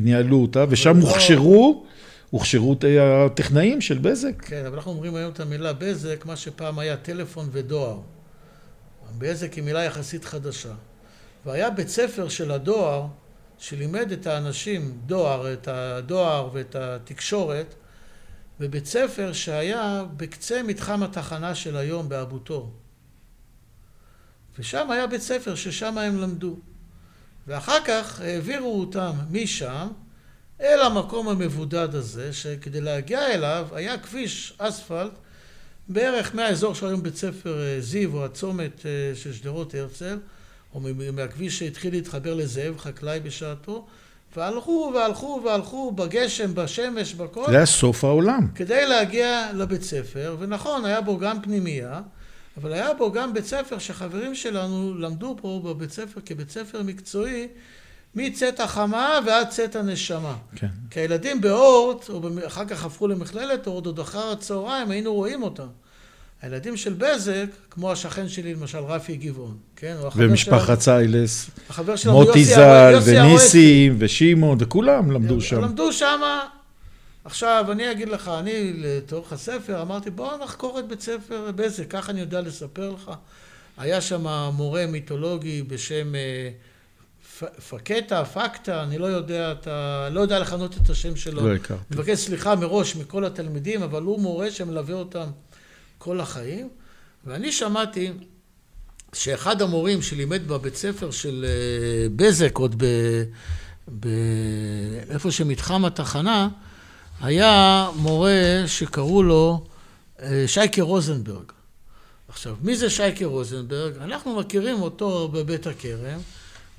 ניהלו 0.00 0.42
אותה, 0.42 0.64
ושם 0.68 0.96
הוכשרו, 0.96 1.86
הוכשרו 2.30 2.76
הטכנאים 3.00 3.80
של 3.80 3.98
בזק. 3.98 4.42
כן, 4.42 4.64
אבל 4.66 4.76
אנחנו 4.76 4.92
אומרים 4.92 5.14
היום 5.14 5.32
את 5.32 5.40
המילה 5.40 5.72
בזק, 5.72 6.26
מה 6.26 6.36
שפעם 6.36 6.78
היה 6.78 6.96
טלפון 6.96 7.48
ודואר. 7.52 8.00
בזק 9.18 9.52
היא 9.52 9.64
מילה 9.64 9.84
יחסית 9.84 10.24
חדשה. 10.24 10.74
והיה 11.46 11.70
בית 11.70 11.88
ספר 11.88 12.28
של 12.28 12.50
הדואר, 12.50 13.06
שלימד 13.58 14.12
את 14.12 14.26
האנשים 14.26 14.92
דואר, 15.06 15.52
את 15.52 15.68
הדואר 15.68 16.48
ואת 16.52 16.76
התקשורת, 16.78 17.74
בבית 18.60 18.86
ספר 18.86 19.32
שהיה 19.32 20.04
בקצה 20.16 20.62
מתחם 20.62 21.02
התחנה 21.02 21.54
של 21.54 21.76
היום 21.76 22.08
באבו 22.08 22.38
תור. 22.38 22.72
ושם 24.58 24.90
היה 24.90 25.06
בית 25.06 25.20
ספר 25.20 25.54
ששם 25.54 25.98
הם 25.98 26.20
למדו. 26.20 26.56
ואחר 27.46 27.78
כך 27.84 28.20
העבירו 28.20 28.80
אותם 28.80 29.12
משם 29.30 29.88
אל 30.60 30.80
המקום 30.82 31.28
המבודד 31.28 31.94
הזה, 31.94 32.32
שכדי 32.32 32.80
להגיע 32.80 33.34
אליו 33.34 33.68
היה 33.72 33.98
כביש 33.98 34.54
אספלט 34.58 35.12
בערך 35.88 36.34
מהאזור 36.34 36.74
של 36.74 36.86
היום 36.86 37.02
בית 37.02 37.16
ספר 37.16 37.62
אה, 37.62 37.80
זיו 37.80 38.16
או 38.16 38.24
הצומת 38.24 38.86
אה, 38.86 39.14
של 39.14 39.32
שדרות 39.32 39.74
הרצל, 39.74 40.18
או 40.74 40.80
מהכביש 41.12 41.58
שהתחיל 41.58 41.94
להתחבר 41.94 42.34
לזאב 42.34 42.78
חקלאי 42.78 43.20
בשעתו, 43.20 43.86
והלכו 44.36 44.92
והלכו 44.94 45.40
והלכו 45.44 45.92
בגשם, 45.92 46.54
בשמש, 46.54 47.14
בכל. 47.14 47.44
זה 47.50 47.56
היה 47.56 47.66
סוף 47.66 48.04
העולם. 48.04 48.48
כדי 48.54 48.86
להגיע 48.86 49.52
לבית 49.54 49.82
ספר, 49.82 50.36
ונכון, 50.38 50.84
היה 50.84 51.00
בו 51.00 51.18
גם 51.18 51.42
פנימייה, 51.42 52.00
אבל 52.56 52.72
היה 52.72 52.94
בו 52.94 53.12
גם 53.12 53.34
בית 53.34 53.44
ספר 53.44 53.78
שחברים 53.78 54.34
שלנו 54.34 54.94
למדו 54.98 55.36
פה 55.40 55.60
בבית 55.64 55.90
ספר 55.90 56.20
כבית 56.26 56.50
ספר 56.50 56.82
מקצועי, 56.82 57.48
מצאת 58.14 58.60
החמה 58.60 59.18
ועד 59.26 59.48
צאת 59.48 59.76
הנשמה. 59.76 60.36
כן. 60.56 60.68
כי 60.90 61.00
הילדים 61.00 61.40
באורט, 61.40 62.08
או 62.08 62.20
אחר 62.46 62.64
כך 62.64 62.84
הפכו 62.84 63.08
למכללת 63.08 63.66
אורט, 63.66 63.86
עוד 63.86 63.98
אחר 63.98 64.32
הצהריים, 64.32 64.90
היינו 64.90 65.14
רואים 65.14 65.42
אותם. 65.42 65.66
הילדים 66.42 66.76
של 66.76 66.92
בזק, 66.92 67.46
כמו 67.70 67.92
השכן 67.92 68.28
שלי, 68.28 68.54
למשל, 68.54 68.78
רפי 68.78 69.16
גבעון, 69.16 69.56
כן? 69.76 69.96
ומשפחת 70.16 70.80
סיילס, 70.80 71.50
מוטי 72.06 72.44
ז"ל, 72.44 72.98
וניסים, 73.04 73.96
ושמעון, 73.98 74.58
וכולם 74.60 75.10
למדו 75.10 75.40
שם. 75.40 75.60
למדו 75.60 75.92
שם. 75.92 76.20
עכשיו, 77.24 77.66
אני 77.72 77.90
אגיד 77.90 78.08
לך, 78.08 78.30
אני 78.38 78.72
לתוך 78.76 79.32
הספר 79.32 79.82
אמרתי, 79.82 80.10
בואו 80.10 80.44
נחקור 80.44 80.78
את 80.78 80.88
בית 80.88 81.00
ספר 81.00 81.50
בזק, 81.56 81.90
ככה 81.90 82.12
אני 82.12 82.20
יודע 82.20 82.40
לספר 82.40 82.90
לך. 82.90 83.10
היה 83.78 84.00
שם 84.00 84.26
מורה 84.52 84.86
מיתולוגי 84.86 85.62
בשם 85.62 86.14
אה, 86.14 86.50
פקטה, 87.68 88.24
פקטה, 88.24 88.82
אני 88.82 88.98
לא 88.98 89.06
יודע, 89.06 89.52
אתה 89.52 90.08
לא 90.12 90.20
יודע 90.20 90.38
לכנות 90.38 90.76
את 90.76 90.90
השם 90.90 91.16
שלו. 91.16 91.48
לא 91.48 91.54
הכרתי. 91.54 91.82
אני 91.90 92.00
מבקש 92.00 92.18
סליחה 92.18 92.54
מראש 92.54 92.96
מכל 92.96 93.24
התלמידים, 93.24 93.82
אבל 93.82 94.02
הוא 94.02 94.20
מורה 94.20 94.50
שמלווה 94.50 94.94
אותם 94.94 95.26
כל 95.98 96.20
החיים. 96.20 96.68
ואני 97.24 97.52
שמעתי 97.52 98.12
שאחד 99.12 99.62
המורים 99.62 100.02
שלימד 100.02 100.48
בבית 100.48 100.76
ספר 100.76 101.10
של 101.10 101.46
אה, 101.48 102.08
בזק, 102.16 102.58
עוד 102.58 102.74
ב... 102.78 102.86
ב... 104.00 104.08
איפה 105.10 105.30
שמתחם 105.30 105.84
התחנה, 105.84 106.48
היה 107.20 107.88
מורה 107.96 108.62
שקראו 108.66 109.22
לו 109.22 109.66
אה, 110.22 110.44
שייקה 110.46 110.82
רוזנברג. 110.82 111.52
עכשיו, 112.28 112.56
מי 112.62 112.76
זה 112.76 112.90
שייקה 112.90 113.26
רוזנברג? 113.26 113.96
אנחנו 113.96 114.36
מכירים 114.36 114.82
אותו 114.82 115.28
בבית 115.28 115.66
הכרם, 115.66 116.20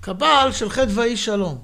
כבעל 0.02 0.52
של 0.52 0.70
חטא 0.70 0.92
ואי 0.96 1.18
שלום. 1.18 1.62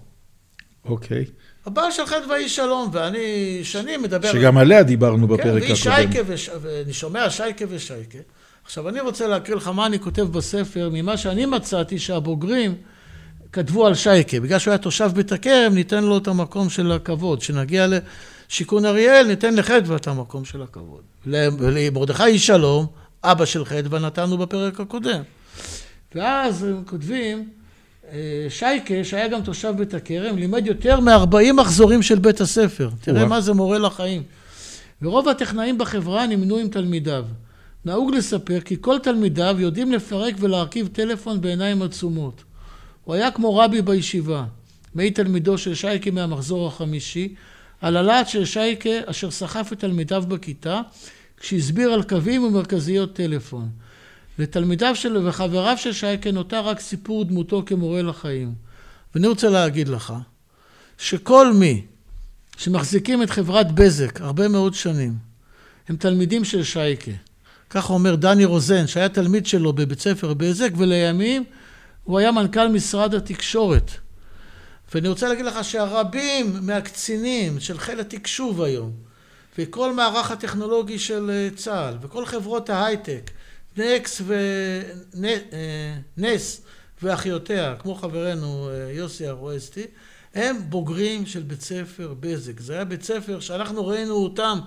אוקיי. 0.86 1.25
הבעל 1.65 1.91
של 1.91 2.05
חטא 2.05 2.29
ואי 2.29 2.50
שלום, 2.50 2.89
ואני 2.93 3.60
שנים 3.63 4.01
מדבר... 4.01 4.32
שגם 4.32 4.58
עליה 4.58 4.84
דיברנו 4.84 5.27
בפרק 5.27 5.43
כן, 5.43 5.50
הקודם. 5.50 5.62
והיא 5.63 5.75
שייקה, 5.75 6.20
וש... 6.27 6.50
ואני 6.62 6.93
שומע 6.93 7.29
שייקה 7.29 7.65
ושייקה. 7.70 8.17
עכשיו, 8.65 8.89
אני 8.89 9.00
רוצה 9.00 9.27
להקריא 9.27 9.58
לך 9.58 9.67
מה 9.67 9.86
אני 9.86 10.00
כותב 10.00 10.22
בספר, 10.22 10.89
ממה 10.93 11.17
שאני 11.17 11.46
מצאתי 11.46 12.00
שהבוגרים 12.00 12.75
כתבו 13.51 13.88
על 13.88 13.96
שייקה. 13.96 14.39
בגלל 14.39 14.60
שהוא 14.60 14.72
היה 14.72 14.77
תושב 14.77 15.12
בית 15.15 15.32
הכרם, 15.32 15.74
ניתן 15.74 16.03
לו 16.03 16.17
את 16.17 16.27
המקום 16.27 16.70
של 16.70 16.91
הכבוד. 16.91 17.39
כשנגיע 17.39 17.88
לשיכון 18.50 18.86
אריאל, 18.86 19.27
ניתן 19.27 19.55
לחדווה 19.55 19.96
את 19.96 20.08
המקום 20.08 20.46
של 20.46 20.62
הכבוד. 20.62 21.01
למרדכי 21.25 22.25
איש 22.25 22.48
שלום, 22.48 22.86
אבא 23.24 23.46
של 23.46 23.65
חדווה, 23.65 24.00
נתנו 24.00 24.38
בפרק 24.38 24.79
הקודם. 24.79 25.22
ואז 26.15 26.63
הם 26.63 26.84
כותבים, 26.86 27.50
שייקה, 28.50 29.03
שהיה 29.03 29.27
גם 29.27 29.41
תושב 29.41 29.74
בית 29.77 29.93
הכרם, 29.93 30.38
לימד 30.38 30.67
יותר 30.67 31.00
מ-40 31.00 31.53
מחזורים 31.53 32.01
של 32.01 32.19
בית 32.19 32.41
הספר. 32.41 32.89
תראה 33.01 33.25
מה 33.25 33.41
זה 33.41 33.53
מורה 33.53 33.77
לחיים. 33.77 34.24
ורוב 35.01 35.29
הטכנאים 35.29 35.77
בחברה 35.77 36.27
נמנו 36.27 36.57
עם 36.57 36.67
תלמידיו. 36.67 37.25
נהוג 37.86 38.12
לספר 38.15 38.60
כי 38.60 38.75
כל 38.81 39.00
תלמידיו 39.00 39.55
יודעים 39.60 39.91
לפרק 39.91 40.36
ולהרכיב 40.39 40.89
טלפון 40.93 41.41
בעיניים 41.41 41.81
עצומות. 41.81 42.43
הוא 43.03 43.15
היה 43.15 43.31
כמו 43.31 43.57
רבי 43.57 43.81
בישיבה, 43.81 44.45
מעיד 44.95 45.13
תלמידו 45.13 45.57
של 45.57 45.75
שייקה 45.75 46.12
מהמחזור 46.12 46.67
החמישי, 46.67 47.36
על 47.81 47.98
הלהט 47.98 48.27
של 48.27 48.45
שייקה 48.45 48.89
אשר 49.05 49.31
סחף 49.31 49.74
את 49.74 49.79
תלמידיו 49.79 50.24
בכיתה, 50.27 50.81
כשהסביר 51.39 51.93
על 51.93 52.03
קווים 52.03 52.43
ומרכזיות 52.43 53.13
טלפון. 53.13 53.69
לתלמידיו 54.39 54.95
של 54.95 55.27
וחבריו 55.27 55.77
של 55.77 55.93
שייקה 55.93 56.31
נותר 56.31 56.61
רק 56.61 56.79
סיפור 56.79 57.25
דמותו 57.25 57.63
כמורה 57.65 58.01
לחיים. 58.01 58.53
ואני 59.15 59.27
רוצה 59.27 59.49
להגיד 59.49 59.87
לך, 59.87 60.13
שכל 60.97 61.53
מי 61.53 61.85
שמחזיקים 62.57 63.23
את 63.23 63.29
חברת 63.29 63.71
בזק 63.71 64.21
הרבה 64.21 64.47
מאוד 64.47 64.73
שנים, 64.73 65.13
הם 65.89 65.95
תלמידים 65.95 66.45
של 66.45 66.63
שייקה. 66.63 67.11
ככה 67.69 67.93
אומר 67.93 68.15
דני 68.15 68.45
רוזן, 68.45 68.87
שהיה 68.87 69.09
תלמיד 69.09 69.45
שלו 69.45 69.73
בבית 69.73 69.99
ספר 69.99 70.33
בזק, 70.33 70.69
ולימים 70.77 71.43
הוא 72.03 72.19
היה 72.19 72.31
מנכ"ל 72.31 72.67
משרד 72.67 73.13
התקשורת. 73.15 73.91
ואני 74.93 75.07
רוצה 75.07 75.29
להגיד 75.29 75.45
לך 75.45 75.63
שהרבים 75.63 76.53
מהקצינים 76.61 77.59
של 77.59 77.77
חיל 77.77 77.99
התקשוב 77.99 78.61
היום, 78.61 78.91
וכל 79.57 79.93
מערך 79.93 80.31
הטכנולוגי 80.31 80.99
של 80.99 81.31
אה, 81.33 81.49
צה"ל, 81.55 81.97
וכל 82.01 82.25
חברות 82.25 82.69
ההייטק, 82.69 83.31
נקס 83.77 84.21
ונס 85.15 85.51
אה, 85.53 86.69
ואחיותיה, 87.03 87.75
כמו 87.79 87.95
חברנו 87.95 88.69
אה, 88.69 88.91
יוסי 88.91 89.27
ארואסטי, 89.27 89.86
הם 90.33 90.57
בוגרים 90.69 91.25
של 91.25 91.43
בית 91.43 91.62
ספר 91.62 92.13
בזק. 92.19 92.59
זה 92.59 92.73
היה 92.73 92.86
בית 92.86 93.03
ספר 93.03 93.39
שאנחנו 93.39 93.88
ראינו 93.88 94.13
אותם 94.13 94.59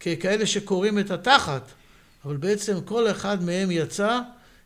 ככאלה 0.00 0.46
שקוראים 0.46 0.98
את 0.98 1.10
התחת, 1.10 1.62
אבל 2.24 2.36
בעצם 2.36 2.80
כל 2.84 3.10
אחד 3.10 3.42
מהם 3.42 3.70
יצא 3.70 4.20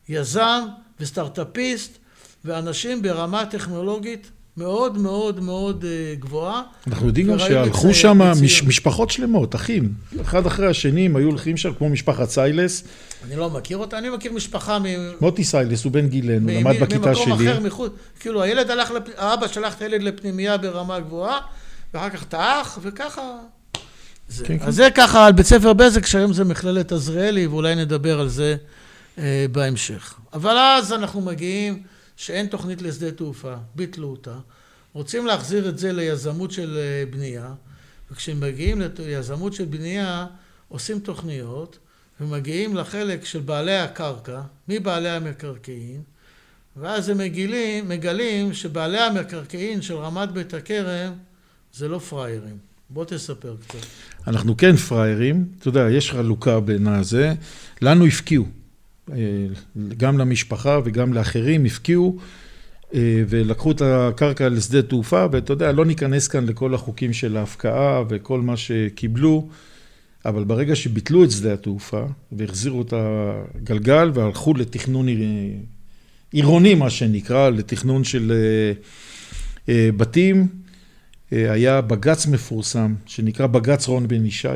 יזם 0.09 0.67
וסטארטאפיסט 1.01 1.99
ואנשים 2.45 3.03
ברמה 3.03 3.47
טכנולוגית 3.47 4.31
מאוד 4.57 4.99
מאוד 4.99 5.41
מאוד 5.41 5.85
אה, 5.85 6.15
גבוהה. 6.19 6.63
אנחנו 6.87 7.07
יודעים 7.07 7.27
גם 7.27 7.39
שהלכו 7.39 7.95
שם 7.95 8.19
מש, 8.43 8.63
משפחות 8.63 9.11
שלמות, 9.11 9.55
אחים. 9.55 9.93
אחד 10.21 10.47
אחרי 10.47 10.67
השני 10.67 11.07
הם 11.07 11.17
היו 11.17 11.29
הולכים 11.29 11.57
שם 11.57 11.75
כמו 11.75 11.89
משפחת 11.89 12.31
סיילס. 12.31 12.85
אני 13.27 13.37
לא 13.37 13.51
מכיר 13.51 13.77
אותה, 13.79 13.99
אני 13.99 14.11
מכיר 14.11 14.33
משפחה 14.33 14.79
מ... 14.79 14.85
מוטי 15.21 15.45
סיילס, 15.45 15.85
הוא 15.85 15.93
בן 15.93 16.09
גילנו, 16.09 16.49
למד 16.49 16.75
בכיתה 16.81 17.15
שלי. 17.15 17.27
ממקום 17.27 17.49
אחר 17.49 17.61
מחוץ, 17.61 17.93
כאילו 18.21 18.43
הילד 18.43 18.71
הלך, 18.71 18.91
לפ... 18.91 19.03
האבא 19.17 19.49
שלח 19.49 19.75
את 19.75 19.83
הילד 19.83 20.03
לפנימייה 20.03 20.57
ברמה 20.57 21.01
גבוהה, 21.01 21.39
ואחר 21.95 22.11
כך 22.11 22.23
את 22.23 22.35
האח, 22.35 22.79
וככה... 22.83 23.23
זה, 24.29 24.45
כן, 24.45 24.55
אז 24.55 24.65
כן. 24.65 24.71
זה 24.71 24.89
ככה 24.95 25.27
על 25.27 25.33
בית 25.33 25.47
ספר 25.47 25.73
בזק, 25.73 26.07
שהיום 26.07 26.33
זה 26.33 26.45
מכללת 26.45 26.93
עזריאלי, 26.93 27.47
ואולי 27.47 27.75
נדבר 27.75 28.21
על 28.21 28.29
זה 28.29 28.57
אה, 29.19 29.47
בהמשך. 29.53 30.15
אבל 30.33 30.59
אז 30.59 30.93
אנחנו 30.93 31.21
מגיעים 31.21 31.83
שאין 32.17 32.47
תוכנית 32.47 32.83
לשדה 32.83 33.11
תעופה, 33.11 33.55
ביטלו 33.75 34.09
אותה, 34.09 34.39
רוצים 34.93 35.27
להחזיר 35.27 35.69
את 35.69 35.79
זה 35.79 35.93
ליזמות 35.93 36.51
של 36.51 36.79
אה, 36.79 37.05
בנייה, 37.11 37.55
וכשמגיעים 38.11 38.83
ליזמות 38.99 39.53
של 39.53 39.65
בנייה, 39.65 40.27
עושים 40.69 41.01
תוכניות, 41.01 41.79
ומגיעים 42.21 42.77
לחלק 42.77 43.25
של 43.25 43.41
בעלי 43.41 43.77
הקרקע, 43.77 44.41
מי 44.69 44.79
בעלי 44.79 45.09
המקרקעין, 45.09 46.03
ואז 46.77 47.09
הם 47.09 47.19
מגלים, 47.19 47.89
מגלים 47.89 48.55
שבעלי 48.55 48.99
המקרקעין 48.99 49.83
של 49.83 49.95
רמת 49.95 50.33
בית 50.33 50.55
הכרם 50.55 51.13
זה 51.75 51.89
לא 51.89 51.99
פראיירים. 51.99 52.59
בוא 52.91 53.05
תספר 53.05 53.57
קצת. 53.67 53.79
אנחנו 54.27 54.57
כן 54.57 54.77
פראיירים, 54.77 55.49
אתה 55.59 55.69
יודע, 55.69 55.91
יש 55.91 56.11
חלוקה 56.11 56.61
בין 56.61 56.87
הזה, 56.87 57.35
לנו 57.83 58.07
הפקיעו. 58.07 58.47
אה, 59.11 59.17
גם 59.97 60.19
למשפחה 60.19 60.81
וגם 60.85 61.13
לאחרים, 61.13 61.65
הפקיעו 61.65 62.19
אה, 62.95 63.23
ולקחו 63.29 63.71
את 63.71 63.83
הקרקע 63.85 64.49
לשדה 64.49 64.83
תעופה, 64.83 65.27
ואתה 65.33 65.53
יודע, 65.53 65.73
לא 65.73 65.85
ניכנס 65.85 66.29
כאן 66.29 66.47
לכל 66.47 66.75
החוקים 66.75 67.13
של 67.13 67.37
ההפקעה 67.37 68.03
וכל 68.09 68.41
מה 68.41 68.57
שקיבלו, 68.57 69.49
אבל 70.25 70.45
ברגע 70.45 70.77
שביטלו 70.77 71.25
את 71.25 71.31
שדה 71.31 71.53
התעופה 71.53 72.05
והחזירו 72.33 72.83
את 72.83 72.95
הגלגל 72.97 74.11
והלכו 74.15 74.55
לתכנון 74.55 75.07
עירוני, 76.33 76.75
מה 76.75 76.91
שנקרא, 76.91 77.51
לתכנון 77.51 78.05
של 78.05 78.33
אה, 79.69 79.91
בתים, 79.97 80.49
היה 81.31 81.81
בג"ץ 81.81 82.27
מפורסם, 82.27 82.95
שנקרא 83.07 83.47
בג"ץ 83.47 83.89
רון 83.89 84.09
בן 84.09 84.27
ישי, 84.27 84.49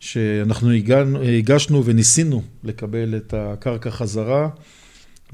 שאנחנו 0.00 0.70
הגענו, 0.70 1.22
הגשנו 1.22 1.84
וניסינו 1.84 2.42
לקבל 2.64 3.16
את 3.16 3.34
הקרקע 3.36 3.90
חזרה, 3.90 4.48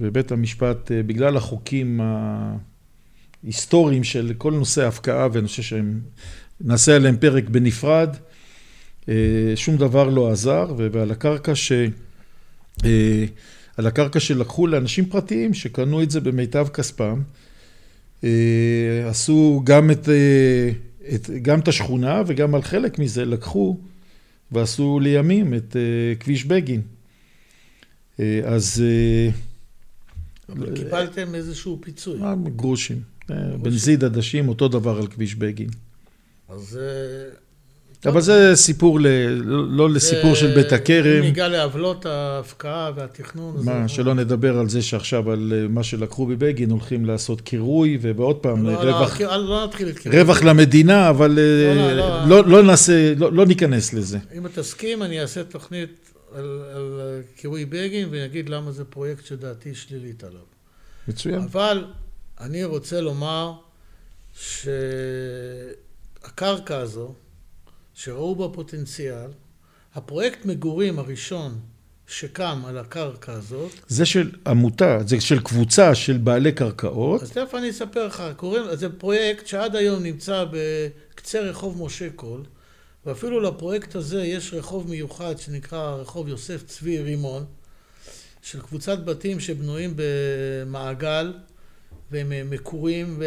ובית 0.00 0.33
המשפט, 0.33 0.92
אה, 0.92 1.03
בגלל 1.03 1.37
החוקים 1.37 2.00
ההיסטוריים 3.42 4.05
של 4.05 4.33
כל 4.38 4.53
נושא 4.53 4.85
ההפקעה, 4.85 5.29
ואני 5.33 5.46
חושב 5.46 5.62
שהם, 5.62 6.00
נעשה 6.61 6.96
עליהם 6.96 7.16
פרק 7.16 7.48
בנפרד, 7.48 8.16
אה, 9.09 9.14
שום 9.57 9.77
דבר 9.77 10.09
לא 10.09 10.31
עזר, 10.33 10.74
ועל 10.77 11.11
הקרקע 11.11 11.55
ש... 11.55 11.72
אה, 12.85 13.24
על 13.77 13.87
הקרקע 13.87 14.20
שלקחו 14.20 14.66
לאנשים 14.66 15.07
פרטיים 15.07 15.55
שקנו 15.55 16.03
את 16.03 16.11
זה 16.11 16.20
במיטב 16.20 16.68
כספם, 16.68 17.22
עשו 19.07 19.62
גם 19.64 19.90
את, 19.90 20.09
את, 21.14 21.31
גם 21.42 21.61
את 21.61 21.68
השכונה 21.68 22.22
וגם 22.27 22.55
על 22.55 22.62
חלק 22.62 22.98
מזה 22.98 23.24
לקחו 23.24 23.79
ועשו 24.52 25.00
לימים 25.00 25.54
את 25.54 25.72
uh, 25.72 26.22
כביש 26.22 26.44
בגין. 26.44 26.83
Uh, 28.16 28.20
אז... 28.44 28.83
Uh, 28.83 30.52
אבל 30.52 30.76
קיבלתם 30.76 31.35
איזשהו 31.35 31.78
פיצוי. 31.83 32.20
גרושים. 32.57 33.02
בנזיד 33.62 34.04
עדשים, 34.04 34.48
אותו 34.48 34.68
דבר 34.68 34.98
על 34.98 35.07
כביש 35.07 35.35
בגין. 35.35 35.68
אז... 36.48 36.78
אבל 38.07 38.21
זה 38.21 38.53
סיפור, 38.55 39.01
ל... 39.01 39.07
לא 39.69 39.90
לסיפור 39.90 40.35
של 40.35 40.55
בית 40.55 40.73
הכרם. 40.73 41.21
ניגע 41.21 41.49
לעוולות 41.49 42.07
ההפקעה 42.07 42.90
והתכנון. 42.95 43.57
מה, 43.64 43.88
שלא 43.88 44.14
נדבר 44.14 44.59
על 44.59 44.69
זה 44.69 44.83
שעכשיו, 44.83 45.31
על 45.31 45.67
מה 45.71 45.83
שלקחו 45.83 46.27
בבגין, 46.27 46.71
הולכים 46.71 47.05
לעשות 47.05 47.40
קירוי, 47.40 47.99
ועוד 48.01 48.37
פעם, 48.37 48.67
לא, 48.67 48.71
רווח, 48.71 49.21
לא, 49.21 49.37
לא 49.37 49.64
נתחיל 49.64 49.88
את 49.88 49.99
קירוי. 49.99 50.21
רווח 50.21 50.43
למדינה, 50.43 51.11
אבל 51.11 51.31
לא, 51.31 51.75
לא, 51.75 51.93
לא, 51.93 52.29
לא, 52.29 52.47
לא 52.47 52.62
נעשה, 52.62 53.14
לא, 53.14 53.33
לא 53.33 53.47
ניכנס 53.47 53.93
לזה. 53.93 54.19
אם 54.38 54.49
תסכים, 54.49 55.03
אני 55.03 55.21
אעשה 55.21 55.45
תוכנית 55.45 56.11
על, 56.35 56.62
על 56.75 57.01
קירוי 57.37 57.64
בגין, 57.64 58.09
ואני 58.11 58.43
למה 58.43 58.73
זה 58.73 58.85
פרויקט 58.85 59.25
שדעתי 59.27 59.75
שלילית 59.75 60.25
עליו. 60.25 60.40
מצוין. 61.09 61.40
אבל 61.40 61.85
אני 62.40 62.64
רוצה 62.64 63.01
לומר 63.01 63.53
שהקרקע 66.23 66.77
הזו, 66.77 67.14
שראו 67.94 68.35
בה 68.37 68.48
פוטנציאל. 68.54 69.30
הפרויקט 69.94 70.44
מגורים 70.44 70.98
הראשון 70.98 71.59
שקם 72.07 72.62
על 72.66 72.78
הקרקע 72.78 73.33
הזאת. 73.33 73.72
זה 73.88 74.07
של 74.07 74.33
עמותה, 74.46 74.98
זה 75.07 75.20
של 75.20 75.40
קבוצה 75.40 75.94
של 75.94 76.16
בעלי 76.16 76.52
קרקעות. 76.52 77.22
אז 77.22 77.30
תכף 77.30 77.54
אני 77.54 77.70
אספר 77.70 78.07
לך, 78.07 78.22
קוראים, 78.37 78.62
זה 78.72 78.88
פרויקט 78.88 79.46
שעד 79.46 79.76
היום 79.76 80.02
נמצא 80.02 80.44
בקצה 80.50 81.40
רחוב 81.40 81.83
משה 81.83 82.11
קול, 82.11 82.42
ואפילו 83.07 83.40
לפרויקט 83.40 83.94
הזה 83.94 84.22
יש 84.22 84.54
רחוב 84.54 84.90
מיוחד 84.90 85.38
שנקרא 85.38 85.94
רחוב 85.94 86.28
יוסף 86.28 86.62
צבי 86.66 86.98
רימון, 86.98 87.44
של 88.42 88.61
קבוצת 88.61 88.98
בתים 89.04 89.40
שבנויים 89.40 89.94
במעגל, 89.96 91.33
והם 92.11 92.33
מקורים, 92.50 93.18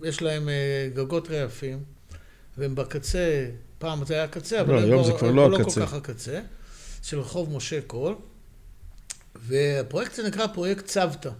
ויש 0.00 0.22
להם 0.22 0.48
גגות 0.94 1.30
רעפים, 1.30 1.95
והם 2.58 2.74
בקצה, 2.74 3.50
פעם 3.78 4.04
זה 4.04 4.14
היה 4.14 4.24
הקצה, 4.24 4.60
אבל 4.60 4.74
לא, 4.74 4.80
היום 4.80 5.04
זה 5.04 5.12
כבר 5.18 5.30
לא 5.30 5.50
לא 5.50 5.56
הקצה. 5.56 5.80
כל 5.80 5.86
כך 5.86 5.92
הקצה, 5.92 6.40
של 7.02 7.20
רחוב 7.20 7.56
משה 7.56 7.80
קול, 7.86 8.14
והפרויקט 9.34 10.12
הזה 10.12 10.28
נקרא 10.28 10.46
פרויקט 10.46 10.84
צוותא. 10.84 11.30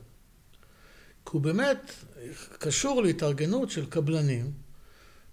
כי 1.25 1.31
הוא 1.33 1.41
באמת 1.41 1.93
קשור 2.59 3.03
להתארגנות 3.03 3.71
של 3.71 3.87
קבלנים, 3.87 4.53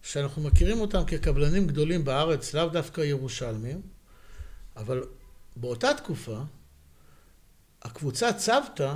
שאנחנו 0.02 0.42
מכירים 0.42 0.82
אותם 0.82 1.06
כקבלנים 1.08 1.68
גדולים 1.68 2.06
בארץ, 2.06 2.54
לאו 2.54 2.70
דווקא 2.70 3.02
ירושלמים, 3.02 3.82
אבל 4.76 5.04
באותה 5.56 5.94
תקופה, 5.94 6.40
הקבוצה 7.82 8.34
צוותא 8.34 8.96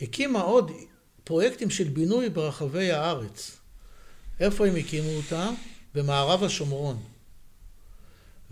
הקימה 0.00 0.40
עוד 0.40 0.70
פרויקטים 1.24 1.70
של 1.70 1.88
בינוי 1.88 2.28
ברחבי 2.28 2.92
הארץ. 2.92 3.56
איפה 4.40 4.66
הם 4.66 4.76
הקימו 4.76 5.10
אותם? 5.10 5.54
במערב 5.96 6.44
השומרון. 6.44 7.02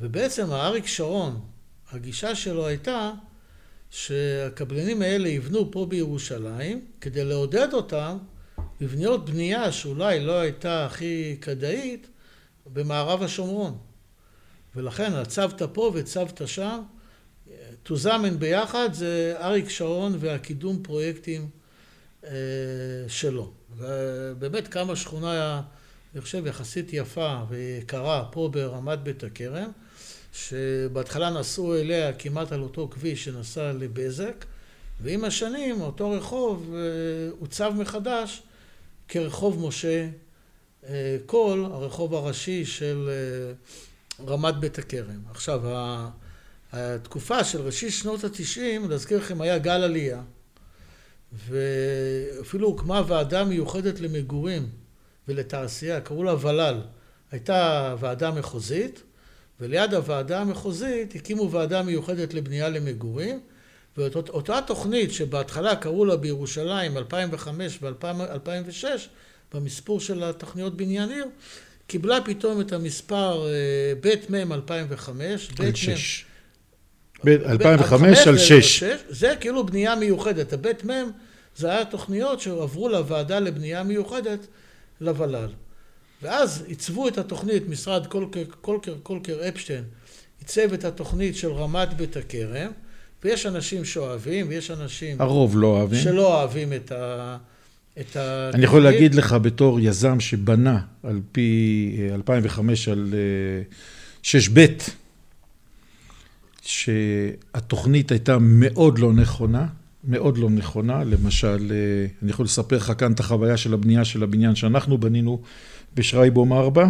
ובעצם 0.00 0.52
האריק 0.52 0.86
שרון, 0.86 1.40
הגישה 1.92 2.34
שלו 2.34 2.66
הייתה 2.66 3.12
שהקבלנים 3.90 5.02
האלה 5.02 5.28
יבנו 5.28 5.70
פה 5.72 5.86
בירושלים 5.86 6.84
כדי 7.00 7.24
לעודד 7.24 7.68
אותם 7.72 8.18
לבניות 8.80 9.30
בנייה 9.30 9.72
שאולי 9.72 10.20
לא 10.20 10.32
הייתה 10.32 10.86
הכי 10.86 11.36
כדאית 11.40 12.06
במערב 12.72 13.22
השומרון. 13.22 13.78
ולכן 14.76 15.12
הצוותא 15.12 15.66
פה 15.72 15.92
וצוותא 15.94 16.46
שם, 16.46 16.82
תוזמן 17.82 18.38
ביחד, 18.38 18.88
זה 18.92 19.34
אריק 19.38 19.68
שרון 19.68 20.16
והקידום 20.20 20.82
פרויקטים 20.82 21.48
אה, 22.24 22.30
שלו. 23.08 23.52
ובאמת 23.76 24.68
קמה 24.68 24.96
שכונה, 24.96 25.62
אני 26.14 26.20
חושב, 26.22 26.46
יחסית 26.46 26.92
יפה 26.92 27.38
ויקרה 27.48 28.24
פה 28.30 28.48
ברמת 28.52 28.98
בית 28.98 29.24
הכרם, 29.24 29.70
שבהתחלה 30.32 31.30
נסעו 31.30 31.76
אליה 31.76 32.12
כמעט 32.12 32.52
על 32.52 32.60
אותו 32.60 32.88
כביש 32.90 33.24
שנסע 33.24 33.72
לבזק, 33.72 34.44
ועם 35.00 35.24
השנים 35.24 35.80
אותו 35.80 36.10
רחוב 36.10 36.74
עוצב 37.40 37.72
מחדש 37.76 38.42
כרחוב 39.08 39.66
משה 39.66 40.08
קול, 41.26 41.64
הרחוב 41.64 42.14
הראשי 42.14 42.64
של 42.64 43.10
רמת 44.26 44.54
בית 44.56 44.78
הכרם. 44.78 45.20
עכשיו, 45.30 45.62
התקופה 46.72 47.44
של 47.44 47.60
ראשית 47.60 47.92
שנות 47.92 48.24
התשעים, 48.24 48.90
להזכיר 48.90 49.18
לכם, 49.18 49.40
היה 49.40 49.58
גל 49.58 49.82
עלייה, 49.82 50.22
ואפילו 51.48 52.68
הוקמה 52.68 53.02
ועדה 53.06 53.44
מיוחדת 53.44 54.00
למגורים 54.00 54.68
ולתעשייה, 55.28 56.00
קראו 56.00 56.24
לה 56.24 56.34
ול"ל. 56.46 56.80
הייתה 57.32 57.94
ועדה 58.00 58.30
מחוזית, 58.30 59.02
וליד 59.60 59.94
הוועדה 59.94 60.40
המחוזית 60.40 61.14
הקימו 61.14 61.50
ועדה 61.50 61.82
מיוחדת 61.82 62.34
לבנייה 62.34 62.68
למגורים, 62.68 63.40
ואותה 63.96 64.60
תוכנית 64.66 65.12
שבהתחלה 65.12 65.76
קראו 65.76 66.04
לה 66.04 66.16
בירושלים 66.16 66.96
2005 66.96 67.78
ו-2006, 67.82 68.84
במספור 69.54 70.00
של 70.00 70.24
התוכניות 70.24 70.76
בניין 70.76 71.10
עיר, 71.10 71.26
קיבלה 71.86 72.20
פתאום 72.24 72.60
את 72.60 72.72
המספר 72.72 73.46
בית 74.00 74.30
מ' 74.30 74.52
2005, 74.52 75.50
על 75.60 75.74
6. 75.74 76.24
ב-2005 77.24 78.04
על 78.26 78.38
6. 78.38 78.84
זה 79.08 79.34
כאילו 79.40 79.66
בנייה 79.66 79.96
מיוחדת. 79.96 80.52
הבית 80.52 80.84
מ' 80.84 81.10
זה 81.56 81.70
היה 81.70 81.84
תוכניות 81.84 82.40
שעברו 82.40 82.88
לוועדה 82.88 83.40
לבנייה 83.40 83.82
מיוחדת 83.82 84.46
לוול"ל. 85.00 85.48
ואז 86.22 86.64
עיצבו 86.66 87.08
את 87.08 87.18
התוכנית, 87.18 87.68
משרד 87.68 88.06
קולקר, 88.06 88.44
קולקר, 88.60 88.94
קולקר 89.02 89.36
אפשטיין, 89.48 89.84
עיצב 90.38 90.72
את 90.72 90.84
התוכנית 90.84 91.36
של 91.36 91.52
רמת 91.52 91.94
בית 91.94 92.16
הכרם, 92.16 92.70
ויש 93.24 93.46
אנשים 93.46 93.84
שאוהבים, 93.84 94.48
ויש 94.48 94.70
אנשים... 94.70 95.20
הרוב 95.20 95.58
לא 95.58 95.66
אוהבים. 95.66 96.00
שלא 96.00 96.38
אוהבים 96.38 96.72
את 96.72 96.92
ה... 96.92 97.36
את 98.00 98.16
ה... 98.16 98.50
אני 98.54 98.64
יכול 98.64 98.82
להגיד 98.82 99.14
לך 99.14 99.36
בתור 99.42 99.80
יזם 99.80 100.20
שבנה 100.20 100.80
על 101.02 101.20
פי 101.32 102.08
2005 102.14 102.88
על 102.88 103.14
6ב', 104.24 104.90
שהתוכנית 106.62 108.10
הייתה 108.10 108.38
מאוד 108.40 108.98
לא 108.98 109.12
נכונה, 109.12 109.66
מאוד 110.06 110.38
לא 110.38 110.50
נכונה. 110.50 111.04
למשל, 111.04 111.72
אני 112.22 112.30
יכול 112.30 112.44
לספר 112.44 112.76
לך 112.76 112.92
כאן 112.98 113.12
את 113.12 113.20
החוויה 113.20 113.56
של 113.56 113.74
הבנייה 113.74 114.04
של 114.04 114.22
הבניין 114.22 114.54
שאנחנו 114.54 114.98
בנינו 114.98 115.40
בשרייבום 115.94 116.52
4. 116.52 116.88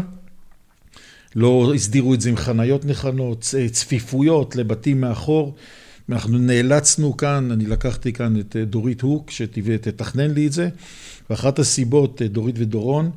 לא 1.36 1.72
הסדירו 1.74 2.14
את 2.14 2.20
זה 2.20 2.28
עם 2.28 2.36
חניות 2.36 2.84
נכונות, 2.84 3.54
צפיפויות 3.72 4.56
לבתים 4.56 5.00
מאחור. 5.00 5.54
אנחנו 6.08 6.38
נאלצנו 6.38 7.16
כאן, 7.16 7.50
אני 7.52 7.66
לקחתי 7.66 8.12
כאן 8.12 8.40
את 8.40 8.56
דורית 8.56 9.00
הוק, 9.00 9.30
שתתכנן 9.30 10.30
לי 10.30 10.46
את 10.46 10.52
זה, 10.52 10.68
ואחת 11.30 11.58
הסיבות, 11.58 12.22
דורית 12.22 12.56
ודורון, 12.58 13.10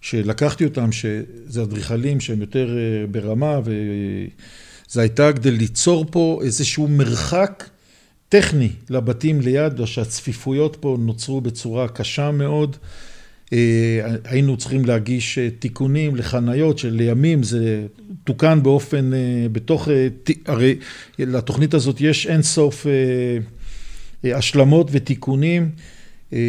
שלקחתי 0.00 0.64
אותם, 0.64 0.92
שזה 0.92 1.62
אדריכלים 1.62 2.20
שהם 2.20 2.40
יותר 2.40 2.76
ברמה, 3.10 3.60
וזה 3.64 5.00
הייתה 5.00 5.32
כדי 5.32 5.50
ליצור 5.50 6.06
פה 6.10 6.40
איזשהו 6.44 6.88
מרחק 6.88 7.68
טכני 8.32 8.68
לבתים 8.90 9.40
ליד, 9.40 9.84
שהצפיפויות 9.84 10.76
פה 10.80 10.96
נוצרו 11.00 11.40
בצורה 11.40 11.88
קשה 11.88 12.30
מאוד. 12.30 12.76
היינו 14.24 14.56
צריכים 14.56 14.84
להגיש 14.84 15.38
תיקונים 15.58 16.16
לחניות 16.16 16.78
שלימים 16.78 17.42
זה 17.42 17.86
תוקן 18.24 18.62
באופן, 18.62 19.10
בתוך, 19.52 19.88
הרי 20.46 20.76
לתוכנית 21.18 21.74
הזאת 21.74 22.00
יש 22.00 22.26
אין 22.26 22.42
סוף 22.42 22.86
השלמות 24.24 24.88
ותיקונים, 24.92 25.70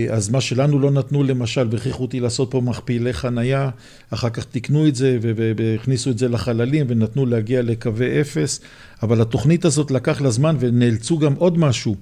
אז 0.09 0.29
מה 0.29 0.41
שלנו 0.41 0.79
לא 0.79 0.91
נתנו 0.91 1.23
למשל, 1.23 1.67
והכריחו 1.71 2.03
אותי 2.03 2.19
לעשות 2.19 2.51
פה 2.51 2.61
מכפילי 2.61 3.13
חנייה, 3.13 3.69
אחר 4.09 4.29
כך 4.29 4.45
תיקנו 4.45 4.87
את 4.87 4.95
זה 4.95 5.17
והכניסו 5.55 6.09
את 6.09 6.17
זה 6.17 6.29
לחללים 6.29 6.85
ונתנו 6.89 7.25
להגיע 7.25 7.61
לקווי 7.61 8.21
אפס, 8.21 8.59
אבל 9.03 9.21
התוכנית 9.21 9.65
הזאת 9.65 9.91
לקח 9.91 10.21
לה 10.21 10.29
זמן 10.29 10.55
ונאלצו 10.59 11.17
גם 11.17 11.33
עוד 11.33 11.57
משהו. 11.57 11.95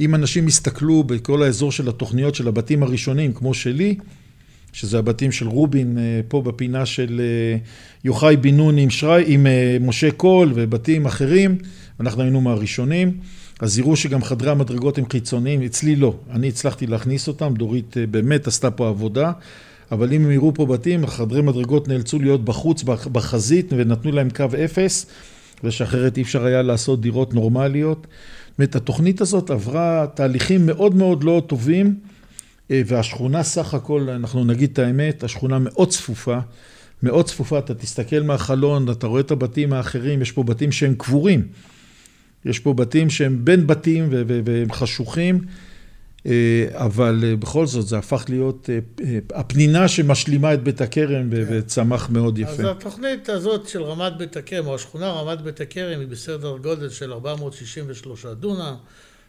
אם 0.00 0.14
אנשים 0.14 0.46
הסתכלו 0.46 1.04
בכל 1.04 1.42
האזור 1.42 1.72
של 1.72 1.88
התוכניות 1.88 2.34
של 2.34 2.48
הבתים 2.48 2.82
הראשונים, 2.82 3.32
כמו 3.32 3.54
שלי, 3.54 3.96
שזה 4.72 4.98
הבתים 4.98 5.32
של 5.32 5.48
רובין 5.48 5.98
פה 6.28 6.42
בפינה 6.42 6.86
של 6.86 7.20
יוחאי 8.04 8.36
בן 8.36 8.56
נון 8.56 8.78
עם, 8.78 8.88
עם 9.26 9.46
משה 9.80 10.10
קול 10.10 10.52
ובתים 10.54 11.06
אחרים, 11.06 11.58
אנחנו 12.00 12.22
היינו 12.22 12.40
מהראשונים, 12.40 13.12
אז 13.60 13.78
יראו 13.78 13.96
שגם 13.96 14.22
חדרי 14.22 14.50
המדרגות 14.50 14.98
הם 14.98 15.04
חיצוניים, 15.12 15.62
אצלי 15.62 15.96
לא, 15.96 16.14
אני 16.30 16.48
הצלחתי 16.48 16.86
להכניס 16.86 17.28
אותם, 17.28 17.54
דורית 17.54 17.96
באמת 18.10 18.46
עשתה 18.46 18.70
פה 18.70 18.88
עבודה, 18.88 19.32
אבל 19.92 20.12
אם 20.12 20.24
הם 20.24 20.30
יראו 20.30 20.54
פה 20.54 20.66
בתים, 20.66 21.06
חדרי 21.06 21.42
מדרגות 21.42 21.88
נאלצו 21.88 22.18
להיות 22.18 22.44
בחוץ, 22.44 22.82
בחזית, 23.12 23.72
ונתנו 23.76 24.12
להם 24.12 24.30
קו 24.30 24.44
אפס, 24.64 25.06
ושאחרת 25.64 26.16
אי 26.16 26.22
אפשר 26.22 26.44
היה 26.44 26.62
לעשות 26.62 27.00
דירות 27.00 27.34
נורמליות. 27.34 28.06
זאת 28.50 28.58
אומרת, 28.58 28.76
התוכנית 28.76 29.20
הזאת 29.20 29.50
עברה 29.50 30.06
תהליכים 30.14 30.66
מאוד 30.66 30.94
מאוד 30.94 31.24
לא 31.24 31.42
טובים, 31.46 31.94
והשכונה 32.70 33.42
סך 33.42 33.74
הכל, 33.74 34.08
אנחנו 34.10 34.44
נגיד 34.44 34.70
את 34.72 34.78
האמת, 34.78 35.24
השכונה 35.24 35.58
מאוד 35.58 35.88
צפופה, 35.88 36.38
מאוד 37.02 37.26
צפופה, 37.26 37.58
אתה 37.58 37.74
תסתכל 37.74 38.20
מהחלון, 38.20 38.90
אתה 38.90 39.06
רואה 39.06 39.20
את 39.20 39.30
הבתים 39.30 39.72
האחרים, 39.72 40.22
יש 40.22 40.32
פה 40.32 40.42
בתים 40.42 40.72
שהם 40.72 40.94
קבורים, 40.94 41.42
יש 42.44 42.58
פה 42.58 42.74
בתים 42.74 43.10
שהם 43.10 43.44
בין 43.44 43.66
בתים 43.66 44.08
והם 44.10 44.72
חשוכים, 44.72 45.40
אבל 46.70 47.34
בכל 47.38 47.66
זאת 47.66 47.86
זה 47.86 47.98
הפך 47.98 48.24
להיות 48.28 48.70
הפנינה 49.34 49.88
שמשלימה 49.88 50.54
את 50.54 50.62
בית 50.62 50.80
הכרם 50.80 51.28
וצמח 51.30 52.10
מאוד 52.10 52.38
יפה. 52.38 52.50
אז 52.52 52.60
התוכנית 52.60 53.28
הזאת 53.28 53.68
של 53.68 53.82
רמת 53.82 54.12
בית 54.18 54.36
הכרם, 54.36 54.66
או 54.66 54.74
השכונה 54.74 55.10
רמת 55.10 55.40
בית 55.40 55.60
הכרם, 55.60 56.00
היא 56.00 56.08
בסדר 56.08 56.56
גודל 56.58 56.90
של 56.90 57.12
463 57.12 58.26
דונם. 58.26 58.74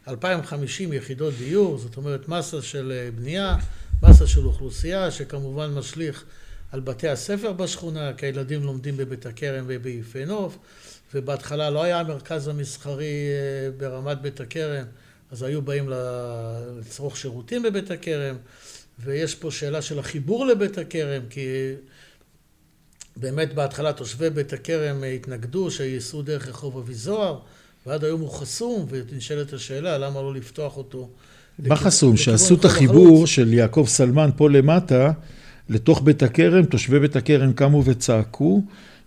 2,050 0.08 0.92
יחידות 0.92 1.34
דיור, 1.38 1.78
זאת 1.78 1.96
אומרת 1.96 2.28
מסה 2.28 2.62
של 2.62 2.92
בנייה, 3.16 3.56
מסה 4.02 4.26
של 4.26 4.46
אוכלוסייה, 4.46 5.10
שכמובן 5.10 5.70
משליך 5.74 6.24
על 6.72 6.80
בתי 6.80 7.08
הספר 7.08 7.52
בשכונה, 7.52 8.12
כי 8.12 8.26
הילדים 8.26 8.62
לומדים 8.62 8.96
בבית 8.96 9.26
הכרם 9.26 9.64
וביפה 9.68 10.24
נוף, 10.26 10.58
ובהתחלה 11.14 11.70
לא 11.70 11.82
היה 11.82 12.00
המרכז 12.00 12.48
המסחרי 12.48 13.04
אה, 13.04 13.70
ברמת 13.76 14.20
בית 14.20 14.40
הכרם, 14.40 14.84
אז 15.30 15.42
היו 15.42 15.62
באים 15.62 15.90
לצרוך 16.78 17.16
שירותים 17.16 17.62
בבית 17.62 17.90
הכרם, 17.90 18.36
ויש 18.98 19.34
פה 19.34 19.50
שאלה 19.50 19.82
של 19.82 19.98
החיבור 19.98 20.46
לבית 20.46 20.78
הכרם, 20.78 21.22
כי 21.30 21.48
באמת 23.16 23.54
בהתחלה 23.54 23.92
תושבי 23.92 24.30
בית 24.30 24.52
הכרם 24.52 25.04
התנגדו 25.14 25.70
שייסעו 25.70 26.22
דרך 26.22 26.48
רחוב 26.48 26.78
אבי 26.78 26.94
זוהר, 26.94 27.38
ועד 27.86 28.04
היום 28.04 28.20
הוא 28.20 28.30
חסום, 28.30 28.86
ונשאלת 28.88 29.52
השאלה 29.52 29.98
למה 29.98 30.22
לא 30.22 30.34
לפתוח 30.34 30.76
אותו. 30.76 31.08
מה 31.58 31.76
חסום? 31.76 32.16
שעשו 32.16 32.54
את 32.54 32.64
החיבור 32.64 33.26
של 33.26 33.54
יעקב 33.54 33.84
סלמן 33.88 34.30
פה 34.36 34.50
למטה, 34.50 35.12
לתוך 35.68 36.02
בית 36.02 36.22
הכרם, 36.22 36.64
תושבי 36.64 37.00
בית 37.00 37.16
הכרם 37.16 37.52
קמו 37.52 37.82
וצעקו, 37.84 38.62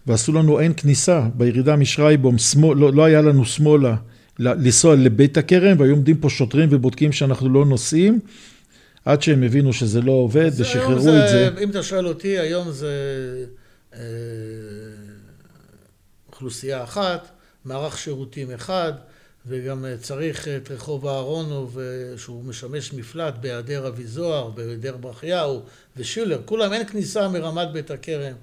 ועשו 0.07 0.33
לנו 0.33 0.59
אין 0.59 0.73
כניסה. 0.77 1.21
בירידה 1.33 1.75
משרייבום, 1.75 2.35
לא, 2.75 2.93
לא 2.93 3.05
היה 3.05 3.21
לנו 3.21 3.45
שמאלה 3.45 3.95
לנסוע 4.39 4.95
לבית 4.95 5.37
הכרם, 5.37 5.79
והיו 5.79 5.93
עומדים 5.93 6.17
פה 6.17 6.29
שוטרים 6.29 6.69
ובודקים 6.71 7.11
שאנחנו 7.11 7.49
לא 7.49 7.65
נוסעים. 7.65 8.19
עד 9.05 9.21
שהם 9.21 9.43
הבינו 9.43 9.73
שזה 9.73 10.01
לא 10.01 10.11
עובד 10.11 10.51
ושחררו 10.57 10.99
זה, 10.99 11.23
את 11.23 11.29
זה. 11.29 11.63
אם 11.63 11.69
אתה 11.69 11.83
שואל 11.83 12.07
אותי, 12.07 12.39
היום 12.39 12.71
זה 12.71 12.93
אה, 13.93 13.99
אוכלוסייה 16.27 16.83
אחת, 16.83 17.29
מערך 17.65 17.97
שירותים 17.97 18.51
אחד, 18.51 18.93
וגם 19.47 19.85
אה, 19.85 19.97
צריך 19.97 20.47
את 20.47 20.71
רחוב 20.71 21.07
אהרונוב, 21.07 21.79
אה, 21.79 22.17
שהוא 22.17 22.43
משמש 22.43 22.93
מפלט 22.93 23.33
בהיעדר 23.41 23.87
אבי 23.87 24.05
זוהר, 24.05 24.49
בהיעדר 24.49 24.97
ברכיהו 24.97 25.61
ושילר. 25.97 26.41
כולם 26.45 26.73
אין 26.73 26.87
כניסה 26.87 27.27
מרמת 27.27 27.71
בית 27.71 27.91
הכרם. 27.91 28.33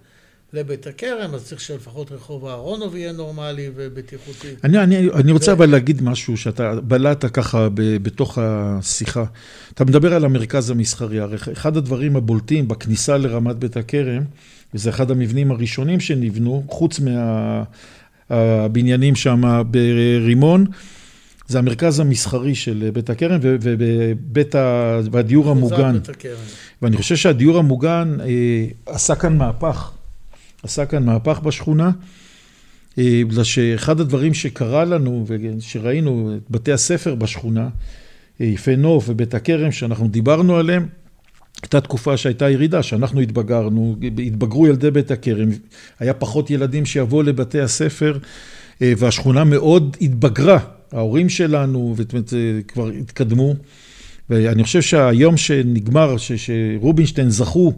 לבית 0.53 0.87
הכרם, 0.87 1.35
אז 1.35 1.45
צריך 1.45 1.61
שלפחות 1.61 2.13
רחוב 2.13 2.47
אהרונוב 2.47 2.97
יהיה 2.97 3.13
נורמלי 3.13 3.71
ובטיחותי. 3.75 4.49
אני, 4.65 4.79
אני, 4.79 5.09
אני 5.11 5.33
רוצה 5.33 5.51
ו... 5.51 5.55
אבל 5.55 5.67
להגיד 5.67 6.03
משהו 6.03 6.37
שאתה 6.37 6.81
בלעת 6.81 7.25
ככה 7.25 7.69
ב, 7.69 7.97
בתוך 7.97 8.39
השיחה. 8.41 9.25
אתה 9.75 9.85
מדבר 9.85 10.15
על 10.15 10.25
המרכז 10.25 10.71
המסחרי, 10.71 11.21
הרי 11.21 11.37
אחד 11.53 11.77
הדברים 11.77 12.17
הבולטים 12.17 12.69
בכניסה 12.69 13.17
לרמת 13.17 13.57
בית 13.57 13.77
הכרם, 13.77 14.23
וזה 14.75 14.91
אחד 14.91 15.11
המבנים 15.11 15.51
הראשונים 15.51 16.01
שנבנו, 16.01 16.65
חוץ 16.69 17.01
מהבניינים 18.31 19.17
שם 19.17 19.63
ברימון, 19.71 20.67
זה 21.49 21.59
המרכז 21.59 22.01
המסחרי 22.01 22.55
של 22.55 22.91
בית 22.93 23.11
הכרם 23.11 23.39
ובית 23.43 24.55
ה... 24.55 25.01
והדיור 25.13 25.51
המוגן. 25.51 25.99
ואני 26.83 26.97
חושב 26.97 27.17
שהדיור 27.17 27.59
המוגן 27.59 28.17
אה, 28.21 28.67
עשה 28.87 29.15
כאן 29.15 29.37
מהפך. 29.37 29.96
עשה 30.63 30.87
כאן 30.87 31.05
מהפך 31.05 31.41
בשכונה. 31.41 31.91
אה, 32.99 33.23
בגלל 33.29 33.45
שאחד 33.45 34.01
הדברים 34.01 34.35
שקרה 34.35 34.85
לנו 34.85 35.25
ושראינו 35.27 36.35
את 36.37 36.51
בתי 36.51 36.73
הספר 36.73 37.15
בשכונה, 37.15 37.69
אה, 38.41 38.47
יפה 38.47 38.77
נוף 38.77 39.05
ובית 39.09 39.35
הכרם 39.35 39.73
שאנחנו 39.73 40.09
דיברנו 40.09 40.57
עליהם, 40.57 40.87
הייתה 41.63 41.81
תקופה 41.81 42.17
שהייתה 42.17 42.51
ירידה, 42.51 42.83
שאנחנו 42.83 43.21
התבגרנו, 43.21 43.97
התבגרו 44.27 44.67
ילדי 44.67 44.91
בית 44.91 45.11
הכרם, 45.11 45.49
היה 46.01 46.15
פחות 46.15 46.51
ילדים 46.51 46.87
שיבואו 46.87 47.23
לבתי 47.23 47.61
הספר 47.61 48.19
אה, 48.83 48.93
והשכונה 48.99 49.45
מאוד 49.45 49.97
התבגרה, 50.01 50.59
ההורים 50.93 51.29
שלנו 51.29 51.95
כבר 52.69 52.89
התקדמו 52.89 53.55
ואני 54.31 54.65
חושב 54.65 54.83
שהיום 54.83 55.37
שנגמר, 55.37 56.17
שרובינשטיין 56.17 57.31
זכו 57.31 57.73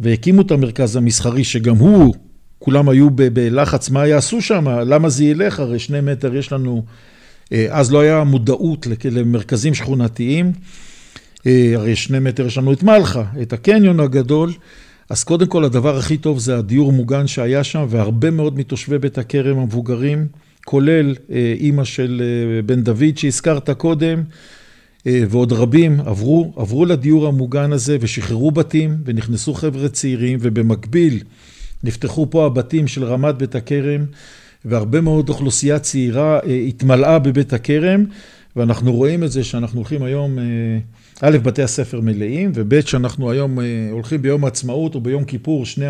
והקימו 0.00 0.42
את 0.42 0.50
המרכז 0.50 0.96
המסחרי, 0.96 1.44
שגם 1.44 1.76
הוא, 1.76 2.14
כולם 2.58 2.88
היו 2.88 3.10
בלחץ, 3.10 3.90
מה 3.90 4.06
יעשו 4.06 4.42
שם, 4.42 4.68
למה 4.68 5.08
זה 5.08 5.24
ילך, 5.24 5.60
הרי 5.60 5.78
שני 5.78 6.00
מטר 6.00 6.36
יש 6.36 6.52
לנו, 6.52 6.84
אה, 7.52 7.66
אז 7.70 7.92
לא 7.92 8.00
היה 8.00 8.24
מודעות 8.24 8.86
למרכזים 9.10 9.74
שכונתיים, 9.74 10.52
אה, 11.46 11.72
הרי 11.74 11.96
שני 11.96 12.18
מטר 12.18 12.46
יש 12.46 12.58
לנו 12.58 12.72
את 12.72 12.82
מלחה, 12.82 13.24
את 13.42 13.52
הקניון 13.52 14.00
הגדול, 14.00 14.52
אז 15.10 15.24
קודם 15.24 15.46
כל 15.46 15.64
הדבר 15.64 15.96
הכי 15.96 16.16
טוב 16.16 16.38
זה 16.38 16.58
הדיור 16.58 16.92
מוגן 16.92 17.26
שהיה 17.26 17.64
שם, 17.64 17.86
והרבה 17.88 18.30
מאוד 18.30 18.58
מתושבי 18.58 18.98
בית 18.98 19.18
הכרם 19.18 19.58
המבוגרים, 19.58 20.26
כולל 20.64 21.14
אה, 21.30 21.54
אימא 21.60 21.84
של 21.84 22.22
בן 22.66 22.82
דוד 22.82 23.16
שהזכרת 23.16 23.70
קודם, 23.70 24.22
ועוד 25.06 25.52
רבים 25.52 26.00
עברו, 26.00 26.52
עברו 26.56 26.84
לדיור 26.84 27.26
המוגן 27.26 27.72
הזה 27.72 27.96
ושחררו 28.00 28.50
בתים 28.50 28.96
ונכנסו 29.04 29.54
חבר'ה 29.54 29.88
צעירים 29.88 30.38
ובמקביל 30.42 31.22
נפתחו 31.84 32.26
פה 32.30 32.46
הבתים 32.46 32.88
של 32.88 33.04
רמת 33.04 33.34
בית 33.34 33.54
הכרם 33.54 34.04
והרבה 34.64 35.00
מאוד 35.00 35.28
אוכלוסייה 35.28 35.78
צעירה 35.78 36.38
אה, 36.46 36.54
התמלאה 36.68 37.18
בבית 37.18 37.52
הכרם 37.52 38.04
ואנחנו 38.56 38.92
רואים 38.92 39.24
את 39.24 39.32
זה 39.32 39.44
שאנחנו 39.44 39.78
הולכים 39.78 40.02
היום 40.02 40.38
אה, 40.38 40.44
א', 41.22 41.38
בתי 41.38 41.62
הספר 41.62 42.00
מלאים, 42.00 42.52
וב', 42.54 42.80
שאנחנו 42.80 43.30
היום 43.30 43.60
אה, 43.60 43.88
הולכים 43.90 44.22
ביום 44.22 44.44
העצמאות 44.44 44.94
או 44.94 45.00
ביום 45.00 45.24
כיפור, 45.24 45.66
שני 45.66 45.86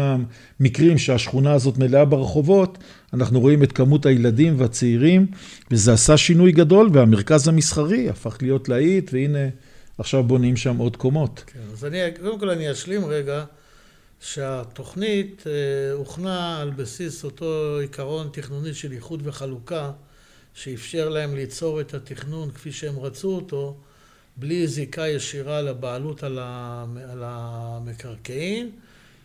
המקרים 0.61 0.99
שהשכונה 0.99 1.53
הזאת 1.53 1.79
מלאה 1.79 2.05
ברחובות, 2.05 2.79
אנחנו 3.13 3.41
רואים 3.41 3.63
את 3.63 3.73
כמות 3.73 4.07
הילדים 4.07 4.61
והצעירים, 4.61 5.27
וזה 5.71 5.93
עשה 5.93 6.17
שינוי 6.17 6.53
גדול, 6.53 6.91
והמרכז 6.93 7.49
המסחרי 7.49 8.09
הפך 8.09 8.39
להיות 8.43 8.69
להיט, 8.69 9.11
והנה, 9.13 9.49
עכשיו 9.99 10.25
בונים 10.25 10.57
שם 10.57 10.77
עוד 10.77 10.97
קומות. 10.97 11.45
כן, 11.47 11.61
אז 11.73 11.85
אני, 11.85 11.99
קודם 12.21 12.39
כל 12.39 12.51
אני 12.51 12.73
אשלים 12.73 13.05
רגע, 13.05 13.45
שהתוכנית 14.21 15.45
אה, 15.47 15.93
הוכנה 15.93 16.61
על 16.61 16.71
בסיס 16.71 17.25
אותו 17.25 17.79
עיקרון 17.81 18.29
תכנוני 18.33 18.75
של 18.75 18.93
איחוד 18.93 19.23
וחלוקה, 19.25 19.91
שאפשר 20.55 21.09
להם 21.09 21.35
ליצור 21.35 21.81
את 21.81 21.95
התכנון 21.95 22.51
כפי 22.51 22.73
שהם 22.73 22.99
רצו 22.99 23.29
אותו, 23.29 23.77
בלי 24.41 24.67
זיקה 24.67 25.09
ישירה 25.09 25.63
לבעלות 25.63 26.23
על 26.23 26.39
המקרקעין, 27.23 28.71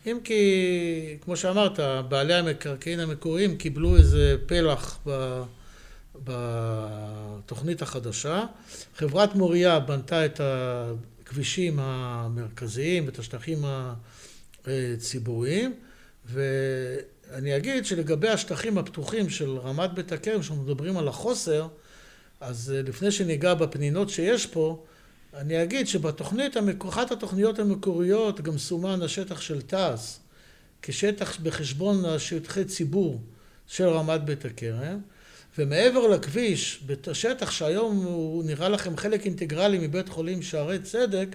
אם 0.06 0.18
כי, 0.24 1.18
כמו 1.22 1.38
שאמרת, 1.38 1.80
בעלי 2.10 2.34
המקרקעין 2.34 3.00
המקוריים 3.00 3.58
קיבלו 3.58 3.98
איזה 3.98 4.36
פלח 4.46 5.00
ב... 5.08 5.42
בתוכנית 6.24 7.82
החדשה. 7.82 8.46
חברת 8.96 9.36
מוריה 9.36 9.80
בנתה 9.80 10.26
את 10.26 10.42
הכבישים 10.44 11.80
המרכזיים 11.80 13.06
ואת 13.06 13.20
השטחים 13.20 13.58
הציבוריים, 14.66 15.74
ואני 16.26 17.58
אגיד 17.58 17.86
שלגבי 17.86 18.30
השטחים 18.30 18.78
הפתוחים 18.78 19.30
של 19.30 19.58
רמת 19.58 19.94
בית 19.94 20.12
הכרם, 20.12 20.42
כשאנחנו 20.42 20.64
מדברים 20.64 20.98
על 20.98 21.08
החוסר, 21.08 21.68
אז 22.40 22.74
לפני 22.88 23.12
שניגע 23.12 23.54
בפנינות 23.54 24.10
שיש 24.10 24.46
פה, 24.46 24.84
אני 25.36 25.64
אגיד 25.64 25.88
שבתוכנית, 25.88 26.58
אחת 26.90 27.12
התוכניות 27.12 27.60
המקוריות 27.60 28.42
גם 28.42 28.58
סומן 28.58 29.02
השטח 29.02 29.42
של 29.42 29.62
תעש 29.62 30.16
כשטח 30.82 31.40
בחשבון 31.40 32.06
השטחי 32.06 32.66
ציבור 32.66 33.22
של 33.68 33.88
רמת 33.88 34.24
בית 34.24 34.46
הכרם, 34.46 35.00
ומעבר 35.58 36.08
לכביש, 36.08 36.84
בשטח 36.86 37.52
שהיום 37.52 38.06
הוא 38.06 38.44
נראה 38.44 38.70
לכם 38.70 38.98
חלק 38.98 39.26
אינטגרלי 39.26 39.88
מבית 39.88 40.10
חולים 40.10 40.42
שערי 40.42 40.80
צדק, 40.80 41.28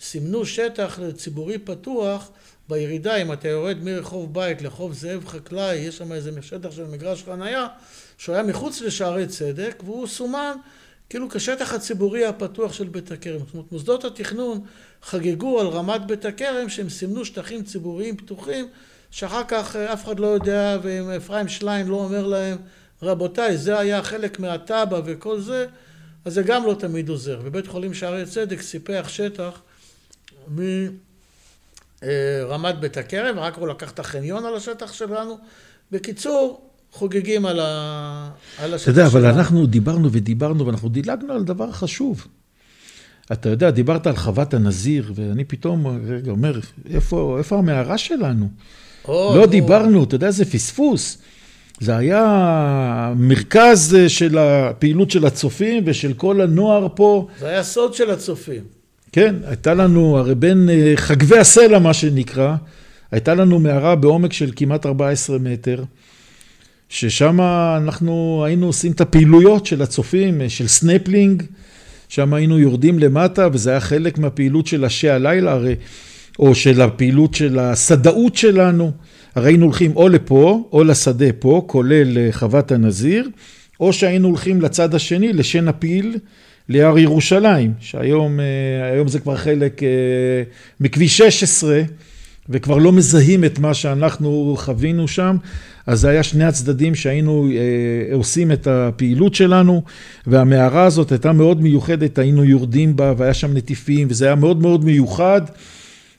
סימנו 0.00 0.46
שטח 0.46 0.98
ציבורי 1.16 1.58
פתוח 1.58 2.30
בירידה, 2.68 3.16
אם 3.16 3.32
אתה 3.32 3.48
יורד 3.48 3.76
מרחוב 3.82 4.34
בית 4.34 4.62
לחוב 4.62 4.92
זאב 4.92 5.26
חקלאי, 5.26 5.76
יש 5.76 5.96
שם 5.96 6.12
איזה 6.12 6.30
שטח 6.42 6.70
של 6.70 6.84
מגרש 6.84 7.22
חנייה, 7.22 7.66
שהוא 8.18 8.34
היה 8.34 8.44
מחוץ 8.44 8.80
לשערי 8.80 9.26
צדק, 9.26 9.82
והוא 9.84 10.06
סומן 10.06 10.56
כאילו 11.10 11.28
כשטח 11.30 11.72
הציבורי 11.72 12.26
הפתוח 12.26 12.72
של 12.72 12.88
בית 12.88 13.10
הכרם. 13.10 13.38
זאת 13.38 13.54
אומרת, 13.54 13.72
מוסדות 13.72 14.04
התכנון 14.04 14.60
חגגו 15.02 15.60
על 15.60 15.66
רמת 15.66 16.06
בית 16.06 16.24
הכרם 16.24 16.68
שהם 16.68 16.88
סימנו 16.88 17.24
שטחים 17.24 17.64
ציבוריים 17.64 18.16
פתוחים, 18.16 18.68
שאחר 19.10 19.42
כך 19.48 19.76
אה, 19.76 19.92
אף 19.92 20.04
אחד 20.04 20.20
לא 20.20 20.26
יודע, 20.26 20.78
ואם 20.82 21.10
אפרים 21.10 21.48
שליין 21.48 21.88
לא 21.88 21.96
אומר 21.96 22.26
להם, 22.26 22.58
רבותיי, 23.02 23.56
זה 23.56 23.78
היה 23.78 24.02
חלק 24.02 24.40
מהתב"ע 24.40 25.00
וכל 25.04 25.40
זה, 25.40 25.66
אז 26.24 26.34
זה 26.34 26.42
גם 26.42 26.66
לא 26.66 26.74
תמיד 26.74 27.08
עוזר. 27.08 27.40
ובית 27.44 27.66
חולים 27.66 27.94
שערי 27.94 28.26
צדק 28.26 28.60
סיפח 28.60 29.06
שטח 29.08 29.60
מרמת 30.48 30.90
בית 32.80 32.96
הכרם, 32.96 33.38
רק 33.38 33.54
הוא 33.54 33.68
לקח 33.68 33.90
את 33.90 33.98
החניון 33.98 34.44
על 34.44 34.56
השטח 34.56 34.92
שלנו. 34.92 35.38
בקיצור, 35.92 36.70
חוגגים 36.92 37.46
על, 37.46 37.60
ה... 37.60 38.30
על 38.58 38.74
השטח 38.74 38.84
שלנו. 38.84 38.98
אתה 38.98 39.00
יודע, 39.00 39.06
אבל 39.06 39.38
אנחנו 39.38 39.66
דיברנו 39.66 40.08
ודיברנו, 40.12 40.66
ואנחנו 40.66 40.88
דילגנו 40.88 41.32
על 41.32 41.44
דבר 41.44 41.72
חשוב. 41.72 42.26
אתה 43.32 43.48
יודע, 43.48 43.70
דיברת 43.70 44.06
על 44.06 44.16
חוות 44.16 44.54
הנזיר, 44.54 45.12
ואני 45.14 45.44
פתאום 45.44 45.86
רגע 46.08 46.30
אומר, 46.30 46.60
איפה, 46.90 47.36
איפה 47.38 47.58
המערה 47.58 47.98
שלנו? 47.98 48.48
או, 49.08 49.32
לא 49.36 49.42
או. 49.42 49.46
דיברנו, 49.46 50.04
אתה 50.04 50.14
יודע, 50.14 50.30
זה 50.30 50.44
פספוס. 50.44 51.18
זה 51.80 51.96
היה 51.96 53.12
מרכז 53.16 53.96
של 54.08 54.38
הפעילות 54.38 55.10
של 55.10 55.26
הצופים 55.26 55.82
ושל 55.86 56.12
כל 56.12 56.40
הנוער 56.40 56.88
פה. 56.94 57.26
זה 57.38 57.48
היה 57.48 57.62
סוד 57.62 57.94
של 57.94 58.10
הצופים. 58.10 58.62
כן, 59.12 59.34
הייתה 59.44 59.74
לנו, 59.74 60.18
הרי 60.18 60.34
בין 60.34 60.68
אה, 60.70 60.92
חגבי 60.96 61.38
הסלע, 61.38 61.78
מה 61.78 61.94
שנקרא, 61.94 62.54
הייתה 63.10 63.34
לנו 63.34 63.58
מערה 63.58 63.94
בעומק 63.94 64.32
של 64.32 64.50
כמעט 64.56 64.86
14 64.86 65.38
מטר, 65.38 65.84
ששם 66.88 67.40
אנחנו 67.76 68.42
היינו 68.46 68.66
עושים 68.66 68.92
את 68.92 69.00
הפעילויות 69.00 69.66
של 69.66 69.82
הצופים, 69.82 70.40
של 70.48 70.66
סנפלינג, 70.66 71.42
שם 72.08 72.34
היינו 72.34 72.58
יורדים 72.58 72.98
למטה, 72.98 73.48
וזה 73.52 73.70
היה 73.70 73.80
חלק 73.80 74.18
מהפעילות 74.18 74.66
של 74.66 74.84
השי 74.84 75.08
הלילה, 75.08 75.52
הרי, 75.52 75.74
או 76.38 76.54
של 76.54 76.80
הפעילות 76.80 77.34
של 77.34 77.58
השדאות 77.58 78.36
שלנו. 78.36 78.92
הרי 79.34 79.50
היינו 79.50 79.64
הולכים 79.64 79.96
או 79.96 80.08
לפה, 80.08 80.68
או 80.72 80.84
לשדה 80.84 81.32
פה, 81.38 81.62
כולל 81.66 82.18
אה, 82.18 82.28
חוות 82.32 82.72
הנזיר, 82.72 83.28
או 83.80 83.92
שהיינו 83.92 84.28
הולכים 84.28 84.60
לצד 84.60 84.94
השני, 84.94 85.32
לשן 85.32 85.68
הפיל, 85.68 86.18
ליער 86.68 86.98
ירושלים, 86.98 87.72
שהיום 87.80 88.40
אה, 88.40 89.08
זה 89.08 89.20
כבר 89.20 89.36
חלק 89.36 89.82
אה, 89.82 89.88
מכביש 90.80 91.18
16, 91.18 91.82
וכבר 92.48 92.78
לא 92.78 92.92
מזהים 92.92 93.44
את 93.44 93.58
מה 93.58 93.74
שאנחנו 93.74 94.56
חווינו 94.58 95.08
שם, 95.08 95.36
אז 95.86 96.00
זה 96.00 96.08
היה 96.08 96.22
שני 96.22 96.44
הצדדים 96.44 96.94
שהיינו 96.94 97.48
אה, 97.50 98.14
עושים 98.14 98.52
את 98.52 98.66
הפעילות 98.66 99.34
שלנו, 99.34 99.82
והמערה 100.26 100.84
הזאת 100.84 101.12
הייתה 101.12 101.32
מאוד 101.32 101.62
מיוחדת, 101.62 102.18
היינו 102.18 102.44
יורדים 102.44 102.96
בה, 102.96 103.14
והיה 103.16 103.34
שם 103.34 103.56
נטיפים, 103.56 104.08
וזה 104.10 104.26
היה 104.26 104.34
מאוד 104.34 104.60
מאוד 104.62 104.84
מיוחד. 104.84 105.42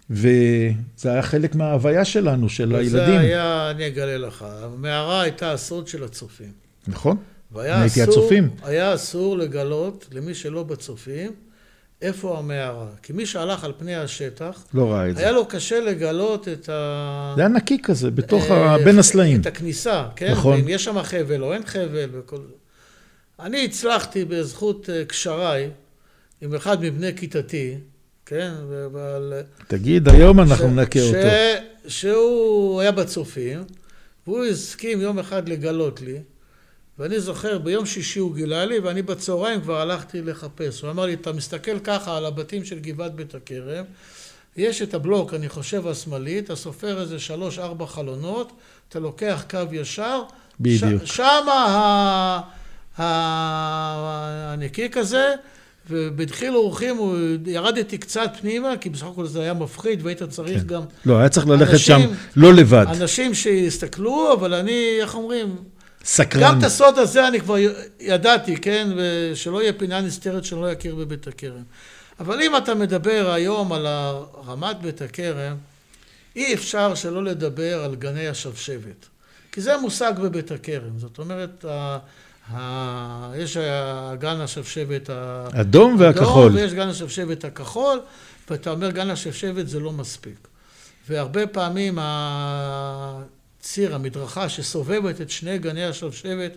וזה 0.10 1.12
היה 1.12 1.22
חלק 1.22 1.56
מההוויה 1.56 2.06
שלנו, 2.06 2.50
של 2.50 2.76
הילדים. 2.76 2.90
זה 2.92 3.20
היה, 3.20 3.72
אני 3.72 3.88
אגלה 3.88 4.18
לך, 4.18 4.46
המערה 4.62 5.22
הייתה 5.22 5.52
הסוד 5.52 5.88
של 5.88 6.04
הצופים. 6.04 6.52
נכון. 6.88 7.18
והיה 7.52 7.82
הייתי 7.82 8.04
אסור, 8.04 8.14
הצופים. 8.14 8.50
היה 8.64 8.94
אסור 8.94 9.38
לגלות 9.38 10.08
למי 10.12 10.34
שלא 10.34 10.64
בצופים 10.64 11.32
איפה 12.02 12.38
המערה. 12.38 12.88
כי 13.04 13.14
מי 13.14 13.26
שהלך 13.26 13.64
על 13.64 13.74
פני 13.78 13.96
השטח, 13.96 14.66
לא 14.74 14.92
ראה 14.92 15.10
את 15.10 15.16
זה. 15.16 15.22
היה 15.22 15.32
לו 15.32 15.46
קשה 15.46 15.80
לגלות 15.80 16.48
את 16.48 16.70
ה... 16.70 17.34
זה 17.36 17.42
היה 17.42 17.50
נקי 17.50 17.82
כזה, 17.84 18.12
בתוך 18.12 18.52
ה... 18.52 18.54
אה, 18.54 18.84
בין 18.84 19.00
הסלעים. 19.00 19.42
את 19.42 19.46
הכניסה, 19.46 20.08
כן? 20.16 20.32
נכון. 20.32 20.58
ואם 20.58 20.70
יש 20.70 20.84
שם 20.84 21.04
חבל 21.04 21.44
או 21.44 21.54
אין 21.54 21.66
חבל 21.66 22.10
וכל... 22.12 22.40
אני 23.40 23.66
הצלחתי 23.66 24.26
בזכות 24.26 24.90
אה, 24.90 25.06
קשריי 25.06 25.70
עם 26.42 26.56
אחד 26.56 26.82
מבני 26.82 27.16
כיתתי, 27.16 27.76
כן? 28.26 28.52
ועל... 28.94 29.34
תגיד, 29.68 30.10
היום 30.10 30.40
אנחנו 30.40 30.76
נקה 30.76 31.00
אותו. 31.00 31.18
שהוא 31.88 32.82
היה 32.82 32.92
בצופים, 32.92 33.64
והוא 34.28 34.46
הסכים 34.46 35.02
יום 35.02 35.20
אחד 35.20 35.50
לגלות 35.50 36.02
לי. 36.02 36.20
ואני 37.00 37.20
זוכר, 37.20 37.58
ביום 37.58 37.86
שישי 37.86 38.20
הוא 38.20 38.36
גילה 38.36 38.66
לי, 38.66 38.80
ואני 38.80 39.02
בצהריים 39.02 39.62
כבר 39.62 39.82
הלכתי 39.82 40.22
לחפש. 40.22 40.82
הוא 40.82 40.92
אמר 40.92 41.06
לי, 41.06 41.14
אתה 41.14 41.32
מסתכל 41.32 41.80
ככה 41.80 42.18
על 42.18 42.26
הבתים 42.26 42.66
של 42.66 42.80
גבעת 42.80 43.16
בית 43.16 43.36
הכרם, 43.36 43.84
יש 44.58 44.82
את 44.82 44.94
הבלוק, 44.94 45.34
אני 45.34 45.50
חושב, 45.50 45.88
השמאלי, 45.88 46.40
אתה 46.40 46.56
סופר 46.56 47.02
איזה 47.02 47.20
שלוש, 47.20 47.60
ארבע 47.60 47.88
חלונות, 47.88 48.52
אתה 48.90 49.00
לוקח 49.00 49.44
קו 49.50 49.60
ישר, 49.72 50.22
בדיוק. 50.60 51.06
ש- 51.06 51.16
שמה 51.18 52.42
הנקיק 52.98 54.98
הזה, 54.98 55.34
ובדחיל 55.90 56.56
אורחים 56.56 56.98
הוא 56.98 57.16
ירדתי 57.46 57.98
קצת 57.98 58.32
פנימה, 58.42 58.78
כי 58.82 58.90
בסך 58.90 59.06
הכל 59.06 59.26
זה 59.26 59.42
היה 59.42 59.54
מפחיד, 59.54 60.06
והיית 60.06 60.24
צריך 60.24 60.62
כן. 60.62 60.68
גם... 60.68 60.82
לא, 61.06 61.18
היה 61.18 61.30
צריך 61.30 61.48
ללכת 61.48 61.74
אנשים, 61.74 62.02
שם 62.02 62.10
לא 62.36 62.54
לבד. 62.54 62.86
אנשים 63.02 63.34
שיסתכלו, 63.34 64.34
אבל 64.34 64.54
אני, 64.54 64.98
איך 65.02 65.16
אומרים... 65.16 65.56
סקרן. 66.08 66.42
גם 66.42 66.60
את 66.60 66.64
הסוד 66.64 66.98
הזה 66.98 67.28
אני 67.28 67.40
כבר 67.40 67.56
ידעתי, 68.00 68.58
כן? 68.58 68.90
ושלא 68.98 69.62
יהיה 69.62 69.74
פינה 69.74 70.02
נסתרת 70.02 70.46
שלא 70.46 70.72
יכיר 70.72 70.96
בבית 70.96 71.28
הכרם. 71.28 71.64
אבל 72.20 72.42
אם 72.42 72.58
אתה 72.58 72.76
מדבר 72.76 73.32
היום 73.34 73.74
על 73.74 73.88
רמת 74.48 74.82
בית 74.82 75.02
הכרם, 75.02 75.56
אי 76.36 76.54
אפשר 76.54 76.96
שלא 76.96 77.24
לדבר 77.24 77.84
על 77.84 77.96
גני 77.96 78.28
השבשבת. 78.28 79.06
כי 79.52 79.62
זה 79.62 79.78
מושג 79.78 80.14
בבית 80.22 80.52
הכרם. 80.52 81.00
זאת 81.00 81.20
אומרת, 81.20 81.66
ה... 81.70 81.98
ה... 82.54 83.32
יש 83.36 83.58
גן 84.20 84.42
השבשבת 84.42 85.10
האדום 85.10 85.96
והכחול. 86.00 86.52
ויש 86.56 86.74
גן 86.74 86.88
השבשבת 86.88 87.44
הכחול, 87.46 88.00
ואתה 88.50 88.70
אומר 88.70 88.92
גן 88.92 89.10
השבשבת 89.10 89.68
זה 89.68 89.80
לא 89.80 89.92
מספיק. 89.92 90.48
והרבה 91.10 91.48
פעמים 91.48 92.00
ציר, 93.74 93.96
המדרכה 93.96 94.50
שסובבת 94.50 95.22
את 95.22 95.30
שני 95.30 95.58
גני 95.58 95.86
השבשבת, 95.86 96.52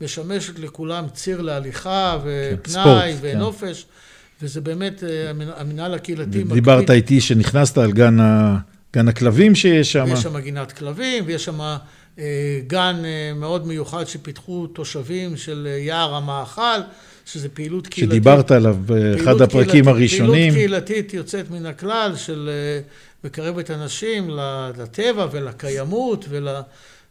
משמשת 0.00 0.58
לכולם 0.58 1.04
ציר 1.12 1.40
להליכה 1.40 2.18
ופנאי 2.24 3.12
כן, 3.12 3.18
ונופש, 3.20 3.82
כן. 3.82 4.46
וזה 4.46 4.60
באמת 4.60 5.04
אה, 5.04 5.30
המנהל 5.56 5.94
הקהילתי. 5.94 6.44
דיברת 6.44 6.90
איתי 6.90 7.20
שנכנסת 7.20 7.78
על 7.78 7.92
גן, 7.92 8.20
ה... 8.20 8.58
גן 8.94 9.08
הכלבים 9.08 9.54
שיש 9.54 9.92
שם. 9.92 10.06
יש 10.08 10.20
שם 10.20 10.38
גינת 10.38 10.72
כלבים, 10.72 11.24
ויש 11.26 11.44
שם 11.44 11.60
אה, 11.60 12.60
גן 12.66 12.96
אה, 13.04 13.32
מאוד 13.36 13.66
מיוחד 13.66 14.04
שפיתחו 14.04 14.66
תושבים 14.66 15.36
של 15.36 15.68
יער 15.80 16.14
המאכל, 16.14 16.80
שזה 17.26 17.48
פעילות 17.48 17.86
קהילתית. 17.86 18.10
שדיברת 18.10 18.50
עליו 18.50 18.76
באחד 18.86 19.40
הפרקים 19.40 19.70
קהילת, 19.70 19.86
הראשונים. 19.88 20.52
פעילות 20.52 20.84
קהילתית 20.84 21.14
יוצאת 21.14 21.50
מן 21.50 21.66
הכלל 21.66 22.12
של 22.16 22.50
מקרבת 23.24 23.70
אנשים 23.70 24.30
לטבע 24.76 25.26
ולקיימות 25.30 26.24
ול, 26.28 26.48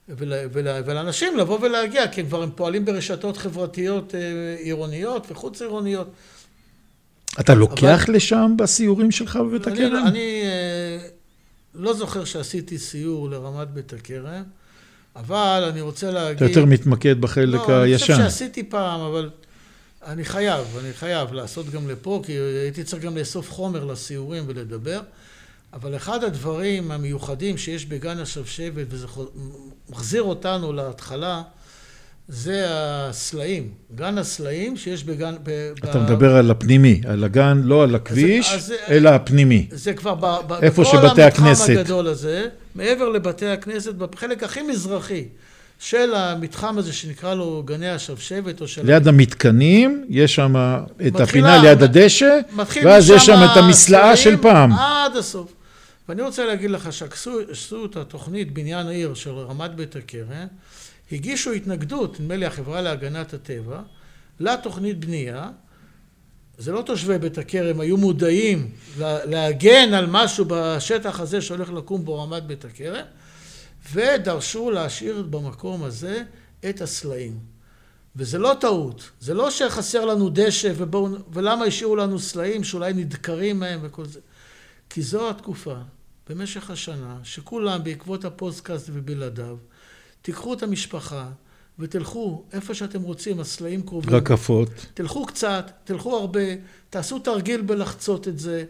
ול, 0.09 0.33
ול, 0.51 0.67
ולאנשים 0.85 1.37
לבוא 1.37 1.59
ולהגיע, 1.61 2.07
כי 2.07 2.23
כבר 2.23 2.43
הם 2.43 2.49
פועלים 2.55 2.85
ברשתות 2.85 3.37
חברתיות 3.37 4.15
אה, 4.15 4.19
עירוניות 4.59 5.31
וחוץ 5.31 5.61
עירוניות. 5.61 6.07
אתה 7.39 7.53
לוקח 7.53 8.03
אבל... 8.05 8.15
לשם 8.15 8.53
בסיורים 8.57 9.11
שלך 9.11 9.35
בבית 9.35 9.67
הכרם? 9.67 9.95
אני, 9.95 10.09
אני 10.09 10.41
אה, 10.43 11.07
לא 11.75 11.93
זוכר 11.93 12.25
שעשיתי 12.25 12.77
סיור 12.77 13.29
לרמת 13.29 13.67
בית 13.67 13.93
הכרם, 13.93 14.43
אבל 15.15 15.67
אני 15.71 15.81
רוצה 15.81 16.11
להגיד... 16.11 16.43
אתה 16.43 16.45
יותר 16.45 16.65
מתמקד 16.65 17.21
בחלק 17.21 17.69
לא, 17.69 17.81
הישן. 17.81 17.93
אני 17.93 17.97
חושב 17.97 18.29
שעשיתי 18.29 18.63
פעם, 18.63 19.01
אבל 19.01 19.29
אני 20.05 20.25
חייב, 20.25 20.77
אני 20.79 20.93
חייב 20.93 21.33
לעשות 21.33 21.69
גם 21.69 21.89
לפה, 21.89 22.21
כי 22.25 22.31
הייתי 22.31 22.83
צריך 22.83 23.03
גם 23.03 23.17
לאסוף 23.17 23.51
חומר 23.51 23.85
לסיורים 23.85 24.43
ולדבר. 24.47 24.99
אבל 25.73 25.95
אחד 25.95 26.23
הדברים 26.23 26.91
המיוחדים 26.91 27.57
שיש 27.57 27.85
בגן 27.85 28.19
השבשבת, 28.19 28.85
וזה 28.89 29.07
מחזיר 29.89 30.23
אותנו 30.23 30.73
להתחלה, 30.73 31.41
זה 32.27 32.65
הסלעים. 32.69 33.69
גן 33.95 34.17
הסלעים 34.17 34.77
שיש 34.77 35.03
בגן... 35.03 35.35
אתה 35.83 35.99
ב... 35.99 36.03
מדבר 36.03 36.35
על 36.35 36.51
הפנימי, 36.51 37.01
על 37.07 37.23
הגן, 37.23 37.61
לא 37.63 37.83
על 37.83 37.95
הכביש, 37.95 38.53
אז, 38.53 38.73
אלא 38.89 39.09
הפנימי. 39.09 39.67
זה 39.71 39.93
כבר 39.93 40.15
ב, 40.15 40.25
ב, 40.47 40.53
איפה 40.53 40.85
שבתי 40.85 41.23
הכנסת. 41.23 41.63
בכל 41.63 41.71
המתחם 41.71 41.79
הגדול 41.79 42.07
הזה, 42.07 42.47
מעבר 42.75 43.09
לבתי 43.09 43.47
הכנסת, 43.47 43.93
בחלק 43.93 44.43
הכי 44.43 44.61
מזרחי. 44.61 45.25
של 45.79 46.15
המתחם 46.15 46.77
הזה 46.77 46.93
שנקרא 46.93 47.33
לו 47.33 47.63
גני 47.65 47.89
השבשבת, 47.89 48.61
או 48.61 48.67
של... 48.67 48.85
ליד 48.85 49.07
המתקנים, 49.07 50.05
יש 50.09 50.35
שם 50.35 50.55
את 50.55 51.01
מתחילה, 51.01 51.23
הפינה 51.23 51.61
ליד 51.61 51.83
הדשא, 51.83 52.39
ואז 52.83 53.09
יש 53.09 53.25
שם 53.25 53.39
את 53.51 53.57
המסלעה 53.57 54.17
של 54.17 54.37
פעם. 54.37 54.73
עד 54.73 55.15
הסוף. 55.15 55.53
ואני 56.09 56.21
רוצה 56.21 56.45
להגיד 56.45 56.71
לך 56.71 56.93
שעשו 56.93 57.85
את 57.85 57.95
התוכנית 57.95 58.53
בניין 58.53 58.87
העיר 58.87 59.13
של 59.13 59.29
רמת 59.29 59.75
בית 59.75 59.95
הכרם, 59.95 60.47
הגישו 61.11 61.51
התנגדות, 61.51 62.19
נדמה 62.19 62.35
לי 62.35 62.45
החברה 62.45 62.81
להגנת 62.81 63.33
הטבע, 63.33 63.81
לתוכנית 64.39 64.99
בנייה. 64.99 65.49
זה 66.57 66.71
לא 66.71 66.81
תושבי 66.81 67.17
בית 67.17 67.37
הכרם 67.37 67.79
היו 67.79 67.97
מודעים 67.97 68.71
להגן 68.99 69.93
על 69.93 70.05
משהו 70.09 70.45
בשטח 70.47 71.19
הזה 71.19 71.41
שהולך 71.41 71.69
לקום 71.69 72.05
בו 72.05 72.23
רמת 72.23 72.43
בית 72.43 72.65
הכרם, 72.65 73.05
ודרשו 73.91 74.71
להשאיר 74.71 75.27
במקום 75.29 75.83
הזה 75.83 76.23
את 76.69 76.81
הסלעים. 76.81 77.39
וזה 78.15 78.37
לא 78.37 78.55
טעות, 78.59 79.09
זה 79.19 79.33
לא 79.33 79.51
שחסר 79.51 80.05
לנו 80.05 80.29
דשא 80.33 80.71
ובוא, 80.77 81.09
ולמה 81.33 81.65
השאירו 81.65 81.95
לנו 81.95 82.19
סלעים 82.19 82.63
שאולי 82.63 82.93
נדקרים 82.93 83.59
מהם 83.59 83.79
וכל 83.83 84.05
זה. 84.05 84.19
כי 84.89 85.01
זו 85.01 85.29
התקופה 85.29 85.75
במשך 86.29 86.69
השנה, 86.69 87.17
שכולם 87.23 87.83
בעקבות 87.83 88.25
הפודקאסט 88.25 88.89
ובלעדיו, 88.93 89.57
תיקחו 90.21 90.53
את 90.53 90.63
המשפחה 90.63 91.29
ותלכו 91.79 92.43
איפה 92.53 92.73
שאתם 92.73 93.01
רוצים, 93.01 93.39
הסלעים 93.39 93.81
קרובים. 93.81 94.15
רקפות. 94.15 94.69
תלכו 94.93 95.25
קצת, 95.25 95.71
תלכו 95.83 96.17
הרבה, 96.17 96.39
תעשו 96.89 97.19
תרגיל 97.19 97.61
בלחצות 97.61 98.27
את 98.27 98.39
זה, 98.39 98.65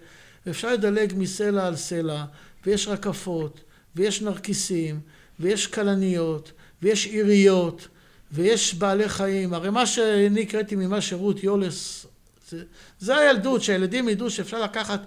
ואפשר 0.46 0.74
לדלג 0.74 1.14
מסלע 1.18 1.68
על 1.68 1.76
סלע, 1.76 2.26
ויש 2.66 2.88
רקפות, 2.88 3.62
ויש 3.96 4.22
נרקיסים, 4.22 5.00
ויש 5.40 5.68
כלניות, 5.68 6.52
ויש 6.82 7.06
עיריות, 7.06 7.88
ויש 8.32 8.76
בעלי 8.76 9.10
חיים. 9.10 9.54
הרי 9.54 9.70
מה 9.70 9.86
שאני 9.86 10.42
הקראתי 10.42 10.76
ממה 10.76 11.02
שרות 11.02 11.44
יולס, 11.44 12.06
זה, 12.50 12.64
זה 13.00 13.18
הילדות, 13.18 13.62
שהילדים 13.64 14.10
ידעו 14.10 14.30
שאפשר 14.30 14.64
לקחת 14.64 15.02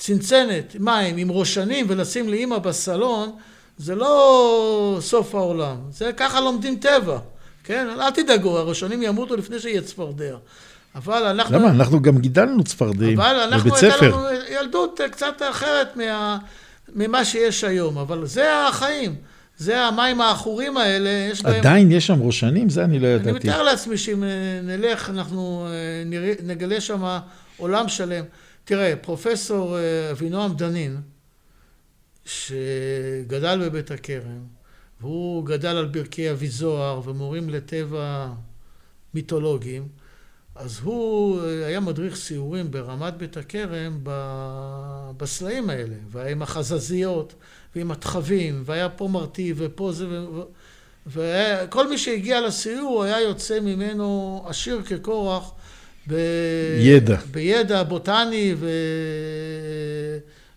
צנצנת 0.00 0.76
מים 0.78 1.16
עם 1.16 1.30
ראשנים 1.30 1.86
ולשים 1.88 2.28
לאימא 2.28 2.58
בסלון, 2.58 3.30
זה 3.78 3.94
לא 3.94 4.98
סוף 5.00 5.34
העולם. 5.34 5.76
זה 5.90 6.10
ככה 6.16 6.40
לומדים 6.40 6.76
טבע. 6.76 7.18
כן? 7.64 7.86
אל 8.00 8.10
תדאגו, 8.10 8.58
הראשונים 8.58 9.02
ימותו 9.02 9.36
לפני 9.36 9.58
שיהיה 9.58 9.82
צפרדע. 9.82 10.36
אבל 10.94 11.22
אנחנו... 11.26 11.58
למה? 11.58 11.70
אנחנו 11.70 12.02
גם 12.02 12.18
גידלנו 12.18 12.64
צפרדעים 12.64 13.18
בבית 13.18 13.24
ספר. 13.24 13.34
אבל 13.34 13.52
אנחנו, 13.52 13.76
הייתה 13.76 14.06
לנו 14.06 14.26
ילדות 14.50 15.00
קצת 15.12 15.42
אחרת 15.50 15.96
מה... 15.96 16.38
ממה 16.94 17.24
שיש 17.24 17.64
היום, 17.64 17.98
אבל 17.98 18.26
זה 18.26 18.66
החיים. 18.68 19.14
זה 19.58 19.80
המים 19.80 20.20
העכורים 20.20 20.76
האלה, 20.76 21.10
יש 21.32 21.42
בהם... 21.42 21.54
עדיין 21.54 21.90
יש 21.92 22.06
שם 22.06 22.22
ראשנים? 22.22 22.68
זה 22.68 22.84
אני 22.84 22.98
לא 22.98 23.06
ידעתי. 23.06 23.30
אני 23.30 23.38
מתאר 23.38 23.62
לעצמי 23.62 23.96
שאם 23.96 24.24
נלך, 24.62 25.10
אנחנו 25.10 25.68
נגלה 26.44 26.80
שם 26.80 27.18
עולם 27.56 27.88
שלם. 27.88 28.24
תראה, 28.70 28.96
פרופסור 28.96 29.76
אבינועם 30.10 30.54
דנין, 30.54 31.00
שגדל 32.24 33.60
בבית 33.64 33.90
הכרם, 33.90 34.44
והוא 35.00 35.46
גדל 35.46 35.76
על 35.76 35.86
ברכי 35.86 36.30
אבי 36.30 36.48
זוהר 36.48 37.00
ומורים 37.04 37.50
לטבע 37.50 38.28
מיתולוגיים, 39.14 39.88
אז 40.54 40.80
הוא 40.82 41.40
היה 41.42 41.80
מדריך 41.80 42.16
סיורים 42.16 42.70
ברמת 42.70 43.14
בית 43.14 43.36
הכרם 43.36 44.00
בסלעים 45.16 45.70
האלה, 45.70 45.96
והיה 46.10 46.30
עם 46.30 46.42
החזזיות 46.42 47.34
ועם 47.76 47.90
התחבים, 47.90 48.62
והיה 48.64 48.88
פה 48.88 49.08
מרטיב 49.08 49.56
ופה 49.60 49.92
זה, 49.92 50.06
וכל 51.06 51.88
מי 51.88 51.98
שהגיע 51.98 52.40
לסיור 52.40 53.02
היה 53.04 53.20
יוצא 53.20 53.60
ממנו 53.60 54.42
עשיר 54.46 54.82
כקורח 54.82 55.52
ב... 56.10 56.16
ידע. 56.78 57.16
בידע 57.30 57.82
בוטני 57.82 58.54
ו... 58.58 58.68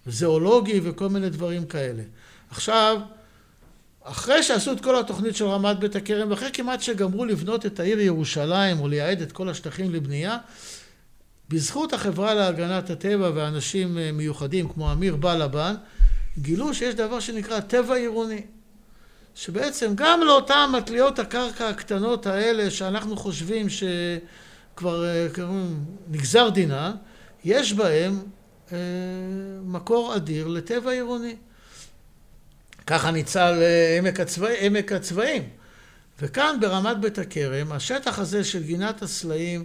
וזואולוגי 0.07 0.79
וכל 0.83 1.09
מיני 1.09 1.29
דברים 1.29 1.65
כאלה. 1.65 2.03
עכשיו, 2.49 2.97
אחרי 4.03 4.43
שעשו 4.43 4.71
את 4.71 4.81
כל 4.81 4.99
התוכנית 4.99 5.35
של 5.35 5.45
רמת 5.45 5.79
בית 5.79 5.95
הכרם, 5.95 6.31
ואחרי 6.31 6.49
כמעט 6.53 6.81
שגמרו 6.81 7.25
לבנות 7.25 7.65
את 7.65 7.79
העיר 7.79 7.99
ירושלים 7.99 8.79
או 8.79 8.87
לייעד 8.87 9.21
את 9.21 9.31
כל 9.31 9.49
השטחים 9.49 9.93
לבנייה, 9.93 10.37
בזכות 11.49 11.93
החברה 11.93 12.33
להגנת 12.33 12.89
הטבע 12.89 13.31
ואנשים 13.35 13.97
אה, 13.97 14.11
מיוחדים 14.11 14.69
כמו 14.69 14.91
אמיר 14.91 15.15
בלבן, 15.15 15.75
גילו 16.37 16.73
שיש 16.73 16.95
דבר 16.95 17.19
שנקרא 17.19 17.59
טבע 17.59 17.95
עירוני. 17.95 18.41
שבעצם 19.35 19.91
גם 19.95 20.21
לאותן 20.21 20.69
מטליות 20.77 21.19
הקרקע 21.19 21.69
הקטנות 21.69 22.25
האלה 22.25 22.71
שאנחנו 22.71 23.17
חושבים 23.17 23.67
שכבר 23.69 23.87
אה, 24.85 25.27
נגזר 26.09 26.49
דינה, 26.49 26.95
יש 27.45 27.73
בהם 27.73 28.19
אה, 28.71 28.77
מקור 29.63 30.15
אדיר 30.15 30.47
לטבע 30.47 30.91
עירוני. 30.91 31.35
ככה 32.87 33.11
ניצל 33.11 33.59
אה, 33.61 33.97
עמק, 33.97 34.19
הצבע, 34.19 34.49
עמק 34.59 34.91
הצבעים. 34.91 35.49
וכאן 36.21 36.57
ברמת 36.61 36.97
בית 36.97 37.17
הכרם, 37.17 37.71
השטח 37.71 38.19
הזה 38.19 38.43
של 38.43 38.63
גינת 38.63 39.01
הסלעים 39.01 39.63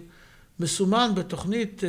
מסומן 0.59 1.11
בתוכנית 1.15 1.83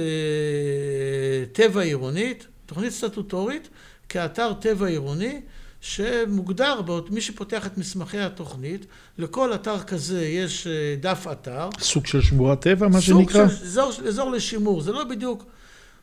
טבע 1.53 1.81
עירונית, 1.81 2.47
תוכנית 2.67 2.93
סטטוטורית, 2.93 3.69
כאתר 4.09 4.53
טבע 4.53 4.87
עירוני, 4.87 5.41
שמוגדר, 5.81 6.81
מי 7.11 7.21
שפותח 7.21 7.67
את 7.67 7.79
מסמכי 7.79 8.19
התוכנית, 8.19 8.87
לכל 9.19 9.55
אתר 9.55 9.79
כזה 9.79 10.25
יש 10.27 10.67
אה, 10.67 10.95
דף 11.01 11.27
אתר. 11.33 11.69
סוג 11.81 12.07
של 12.07 12.21
שמורת 12.21 12.61
טבע, 12.61 12.89
מה 12.89 13.01
שנקרא? 13.01 13.49
סוג 13.49 13.59
של 13.59 13.65
אזור, 13.65 13.93
אזור 14.09 14.31
לשימור, 14.31 14.81
זה 14.81 14.93
לא 14.93 15.05
בדיוק... 15.05 15.45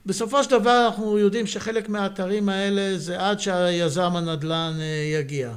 בסופו 0.05 0.43
של 0.43 0.49
דבר 0.49 0.85
אנחנו 0.85 1.19
יודעים 1.19 1.47
שחלק 1.47 1.89
מהאתרים 1.89 2.49
האלה 2.49 2.97
זה 2.97 3.19
עד 3.19 3.39
שהיזם 3.39 4.15
הנדל"ן 4.15 4.73
אה, 4.79 5.19
יגיע. 5.19 5.51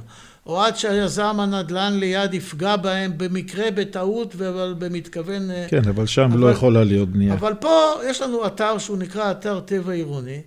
או 0.45 0.61
עד 0.61 0.77
שהיזם 0.77 1.39
הנדל"ן 1.39 1.93
ליד 1.99 2.33
יפגע 2.33 2.75
בהם 2.75 3.13
במקרה, 3.17 3.71
בטעות, 3.71 4.35
אבל 4.35 4.75
במתכוון... 4.79 5.51
אה, 5.51 5.65
כן, 5.69 5.87
אבל 5.89 6.05
שם 6.05 6.21
לא 6.21 6.27
אבל, 6.27 6.39
לא 6.39 6.49
יכולה 6.49 6.83
להיות 6.83 7.09
בנייה. 7.09 7.33
אבל 7.33 7.53
פה 7.53 7.93
יש 8.09 8.21
לנו 8.21 8.45
אתר 8.45 8.77
שהוא 8.77 8.97
נקרא 8.97 9.31
אתר 9.31 9.59
טבע 9.59 9.93
עירוני, 9.93 10.41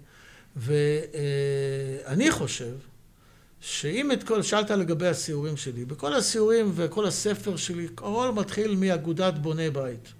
ואני 0.56 2.30
חושב 2.30 2.74
שאם 3.66 4.12
את 4.12 4.22
כל... 4.22 4.42
שאלת 4.42 4.70
לגבי 4.70 5.08
הסיורים 5.08 5.56
שלי, 5.56 5.84
בכל 5.84 6.14
הסיורים 6.14 6.72
וכל 6.74 7.06
הספר 7.06 7.56
שלי, 7.56 7.84
הכל 7.84 8.32
מתחיל 8.34 8.74
מאגודת 8.74 9.34
בוני 9.34 9.70
בית. 9.70 10.12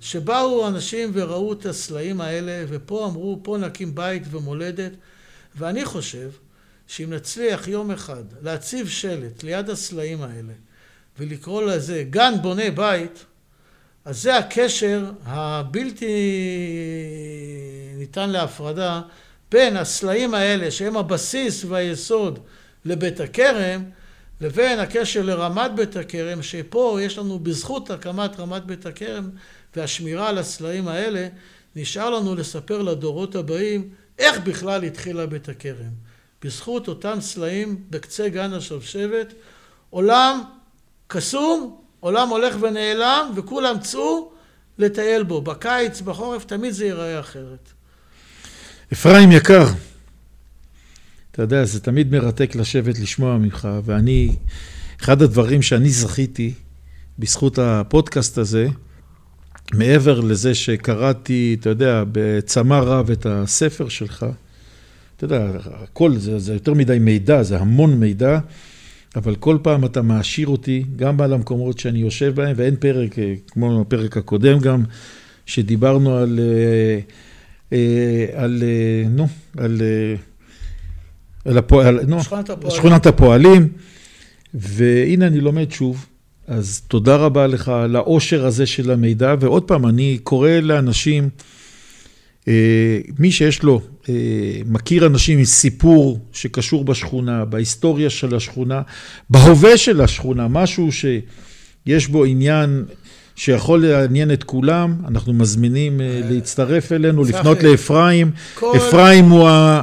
שבאו 0.00 0.68
אנשים 0.68 1.10
וראו 1.14 1.52
את 1.52 1.66
הסלעים 1.66 2.20
האלה, 2.20 2.64
ופה 2.68 3.06
אמרו, 3.06 3.40
פה 3.42 3.56
נקים 3.58 3.94
בית 3.94 4.22
ומולדת, 4.30 4.92
ואני 5.56 5.84
חושב 5.84 6.30
שאם 6.86 7.12
נצליח 7.12 7.68
יום 7.68 7.90
אחד 7.90 8.24
להציב 8.42 8.88
שלט 8.88 9.42
ליד 9.42 9.70
הסלעים 9.70 10.22
האלה, 10.22 10.52
ולקרוא 11.18 11.62
לזה 11.62 12.04
גן 12.10 12.34
בונה 12.42 12.70
בית, 12.70 13.24
אז 14.04 14.22
זה 14.22 14.36
הקשר 14.36 15.12
הבלתי 15.24 16.06
ניתן 17.98 18.30
להפרדה 18.30 19.02
בין 19.50 19.76
הסלעים 19.76 20.34
האלה, 20.34 20.70
שהם 20.70 20.96
הבסיס 20.96 21.64
והיסוד 21.64 22.38
לבית 22.86 23.20
הכרם, 23.20 23.82
לבין 24.40 24.78
הקשר 24.78 25.22
לרמת 25.22 25.70
בית 25.74 25.96
הכרם, 25.96 26.42
שפה 26.42 26.98
יש 27.02 27.18
לנו 27.18 27.38
בזכות 27.38 27.90
הקמת 27.90 28.40
רמת 28.40 28.64
בית 28.64 28.86
הכרם 28.86 29.30
והשמירה 29.76 30.28
על 30.28 30.38
הסלעים 30.38 30.88
האלה, 30.88 31.28
נשאר 31.76 32.10
לנו 32.10 32.34
לספר 32.34 32.82
לדורות 32.82 33.34
הבאים 33.34 33.88
איך 34.18 34.38
בכלל 34.44 34.84
התחילה 34.84 35.26
בית 35.26 35.48
הכרם. 35.48 36.06
בזכות 36.42 36.88
אותם 36.88 37.20
סלעים 37.20 37.82
בקצה 37.90 38.28
גן 38.28 38.52
השבשבת, 38.52 39.32
עולם 39.90 40.42
קסום, 41.06 41.80
עולם 42.00 42.28
הולך 42.28 42.56
ונעלם, 42.60 43.30
וכולם 43.34 43.78
צאו 43.80 44.32
לטייל 44.78 45.22
בו. 45.22 45.40
בקיץ, 45.40 46.00
בחורף, 46.00 46.44
תמיד 46.44 46.72
זה 46.72 46.84
ייראה 46.84 47.20
אחרת. 47.20 47.72
אפרים 48.92 49.32
יקר, 49.32 49.64
אתה 51.36 51.44
יודע, 51.44 51.64
זה 51.64 51.80
תמיד 51.80 52.12
מרתק 52.12 52.54
לשבת 52.54 52.98
לשמוע 52.98 53.38
ממך, 53.38 53.68
ואני, 53.84 54.36
אחד 55.00 55.22
הדברים 55.22 55.62
שאני 55.62 55.90
זכיתי 55.90 56.52
בזכות 57.18 57.58
הפודקאסט 57.58 58.38
הזה, 58.38 58.68
מעבר 59.74 60.20
לזה 60.20 60.54
שקראתי, 60.54 61.56
אתה 61.60 61.68
יודע, 61.68 62.04
בצמא 62.12 62.74
רב 62.74 63.10
את 63.10 63.26
הספר 63.30 63.88
שלך, 63.88 64.26
אתה 65.16 65.24
יודע, 65.24 65.50
הכל, 65.64 66.16
זה, 66.16 66.38
זה 66.38 66.52
יותר 66.52 66.74
מדי 66.74 66.98
מידע, 66.98 67.42
זה 67.42 67.58
המון 67.58 67.94
מידע, 68.00 68.38
אבל 69.16 69.34
כל 69.34 69.58
פעם 69.62 69.84
אתה 69.84 70.02
מעשיר 70.02 70.48
אותי, 70.48 70.84
גם 70.96 71.20
על 71.20 71.32
המקומות 71.32 71.78
שאני 71.78 71.98
יושב 71.98 72.34
בהם, 72.34 72.52
ואין 72.56 72.76
פרק, 72.76 73.18
אה, 73.18 73.34
כמו 73.46 73.80
הפרק 73.80 74.16
הקודם 74.16 74.58
גם, 74.58 74.82
שדיברנו 75.46 76.16
על, 76.16 76.40
אה, 76.42 76.98
אה, 77.72 78.42
על, 78.42 78.62
נו, 79.10 79.26
על, 79.56 79.82
על, 81.46 81.58
הפועל, 81.58 82.00
נו, 82.06 82.22
שכונת 82.22 82.50
הפועלים. 82.50 82.76
שכונת 82.76 83.06
הפועלים, 83.06 83.68
והנה 84.54 85.26
אני 85.26 85.40
לומד 85.40 85.70
שוב. 85.70 86.06
אז 86.46 86.82
תודה 86.88 87.16
רבה 87.16 87.46
לך 87.46 87.68
על 87.68 87.96
העושר 87.96 88.46
הזה 88.46 88.66
של 88.66 88.90
המידע, 88.90 89.34
ועוד 89.40 89.62
פעם, 89.62 89.86
אני 89.86 90.18
קורא 90.22 90.50
לאנשים, 90.50 91.28
אה, 92.48 92.98
מי 93.18 93.32
שיש 93.32 93.62
לו, 93.62 93.80
אה, 94.08 94.14
מכיר 94.66 95.06
אנשים 95.06 95.38
עם 95.38 95.44
סיפור 95.44 96.18
שקשור 96.32 96.84
בשכונה, 96.84 97.44
בהיסטוריה 97.44 98.10
של 98.10 98.34
השכונה, 98.34 98.82
בהווה 99.30 99.76
של 99.76 100.00
השכונה, 100.00 100.48
משהו 100.48 100.88
שיש 100.92 102.06
בו 102.06 102.24
עניין 102.24 102.84
שיכול 103.36 103.86
לעניין 103.86 104.32
את 104.32 104.44
כולם, 104.44 104.96
אנחנו 105.08 105.32
מזמינים 105.32 106.00
אה, 106.00 106.20
להצטרף 106.30 106.92
אלינו, 106.92 107.24
לפנות 107.24 107.62
לאפרים. 107.62 108.30
אפרים 108.76 109.24
הוא 109.24 109.48
ה... 109.48 109.82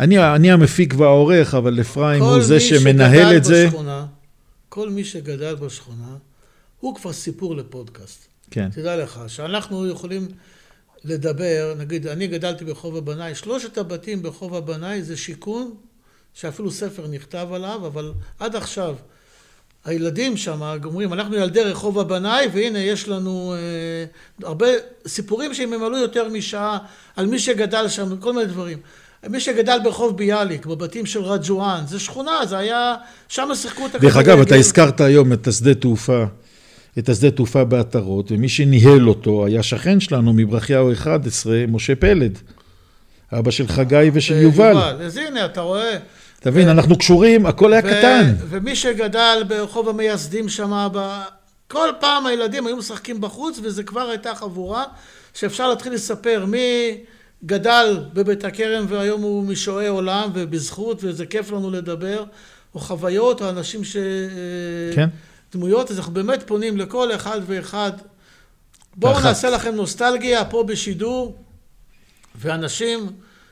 אני, 0.00 0.34
אני 0.34 0.52
המפיק 0.52 0.94
והעורך, 0.98 1.54
אבל 1.54 1.80
אפרים 1.80 2.22
הוא 2.22 2.40
זה 2.40 2.60
שמנהל 2.60 3.36
את 3.36 3.44
זה. 3.44 3.66
בשכונה, 3.66 4.06
כל 4.68 4.90
מי 4.90 5.04
שגדל 5.04 5.54
בשכונה, 5.54 6.16
הוא 6.80 6.94
כבר 6.94 7.12
סיפור 7.12 7.56
לפודקאסט. 7.56 8.26
כן. 8.50 8.70
תדע 8.70 8.96
לך, 8.96 9.20
שאנחנו 9.26 9.88
יכולים 9.88 10.28
לדבר, 11.04 11.74
נגיד, 11.78 12.06
אני 12.06 12.26
גדלתי 12.26 12.64
ברחוב 12.64 12.96
הבנאי, 12.96 13.34
שלושת 13.34 13.78
הבתים 13.78 14.22
ברחוב 14.22 14.54
הבנאי 14.54 15.02
זה 15.02 15.16
שיכון, 15.16 15.74
שאפילו 16.34 16.70
ספר 16.70 17.06
נכתב 17.06 17.48
עליו, 17.52 17.86
אבל 17.86 18.12
עד 18.38 18.56
עכשיו, 18.56 18.94
הילדים 19.84 20.36
שם 20.36 20.78
אומרים, 20.84 21.12
אנחנו 21.12 21.36
ילדי 21.36 21.60
רחוב 21.60 21.98
הבנאי, 21.98 22.48
והנה 22.52 22.78
יש 22.78 23.08
לנו 23.08 23.54
אה, 23.56 24.04
הרבה 24.48 24.66
סיפורים 25.06 25.54
שהם 25.54 25.72
ימלאו 25.72 25.98
יותר 25.98 26.28
משעה 26.28 26.78
על 27.16 27.26
מי 27.26 27.38
שגדל 27.38 27.88
שם, 27.88 28.16
כל 28.20 28.32
מיני 28.32 28.46
דברים. 28.46 28.78
מי 29.28 29.40
שגדל 29.40 29.78
ברחוב 29.84 30.16
ביאליק, 30.16 30.66
בבתים 30.66 31.06
של 31.06 31.22
רג'ואן, 31.22 31.82
זה 31.86 32.00
שכונה, 32.00 32.46
זה 32.48 32.58
היה, 32.58 32.94
שם 33.28 33.48
שיחקו 33.54 33.86
את 33.86 33.94
הכדורגל. 33.94 34.08
דרך 34.08 34.16
אגב, 34.16 34.40
אתה 34.40 34.54
הזכרת 34.54 35.00
היום 35.00 35.32
את 35.32 35.46
השדה 35.46 35.74
תעופה, 35.74 36.24
את 36.98 37.08
השדה 37.08 37.30
תעופה 37.30 37.64
בעטרות, 37.64 38.32
ומי 38.32 38.48
שניהל 38.48 39.08
אותו 39.08 39.46
היה 39.46 39.62
שכן 39.62 40.00
שלנו 40.00 40.32
מברכיהו 40.32 40.92
11, 40.92 41.64
משה 41.68 41.94
פלד. 41.94 42.38
אבא 43.32 43.50
של 43.50 43.68
חגי 43.68 44.10
ושל 44.12 44.34
יובל. 44.34 44.76
אז 44.78 45.16
הנה, 45.16 45.44
אתה 45.44 45.60
רואה. 45.60 45.96
תבין, 46.40 46.68
אנחנו 46.68 46.98
קשורים, 46.98 47.46
הכל 47.46 47.72
היה 47.72 47.82
קטן. 47.82 48.34
ומי 48.48 48.76
שגדל 48.76 49.42
ברחוב 49.48 49.88
המייסדים 49.88 50.48
שם, 50.48 50.88
כל 51.68 51.88
פעם 52.00 52.26
הילדים 52.26 52.66
היו 52.66 52.76
משחקים 52.76 53.20
בחוץ, 53.20 53.60
וזה 53.62 53.82
כבר 53.82 54.08
הייתה 54.08 54.34
חבורה 54.34 54.84
שאפשר 55.34 55.68
להתחיל 55.68 55.92
לספר 55.92 56.44
מי... 56.46 56.96
גדל 57.46 57.98
בבית 58.12 58.44
הכרם 58.44 58.84
והיום 58.88 59.22
הוא 59.22 59.44
משועי 59.44 59.86
עולם 59.86 60.30
ובזכות 60.34 61.04
וזה 61.04 61.26
כיף 61.26 61.52
לנו 61.52 61.70
לדבר, 61.70 62.24
או 62.74 62.80
חוויות 62.80 63.42
או 63.42 63.48
אנשים 63.48 63.84
ש... 63.84 63.96
כן. 64.94 65.08
דמויות, 65.52 65.90
אז 65.90 65.98
אנחנו 65.98 66.12
באמת 66.12 66.42
פונים 66.46 66.76
לכל 66.76 67.14
אחד 67.14 67.40
ואחד. 67.46 67.92
בואו. 68.96 69.20
נעשה 69.20 69.50
לכם 69.50 69.74
נוסטלגיה 69.74 70.44
פה 70.44 70.64
בשידור, 70.64 71.36
ואנשים 72.40 73.06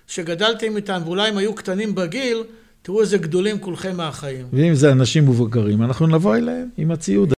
שגדלתם 0.06 0.76
איתם 0.76 1.00
ואולי 1.04 1.28
הם 1.28 1.38
היו 1.38 1.54
קטנים 1.54 1.94
בגיל, 1.94 2.42
תראו 2.82 3.00
איזה 3.00 3.18
גדולים 3.18 3.58
כולכם 3.58 3.96
מהחיים. 3.96 4.46
ואם 4.52 4.74
זה 4.74 4.92
אנשים 4.92 5.28
מבוגרים, 5.28 5.82
אנחנו 5.82 6.06
נבוא 6.06 6.36
אליהם 6.36 6.68
עם 6.76 6.90
הציוד. 6.90 7.28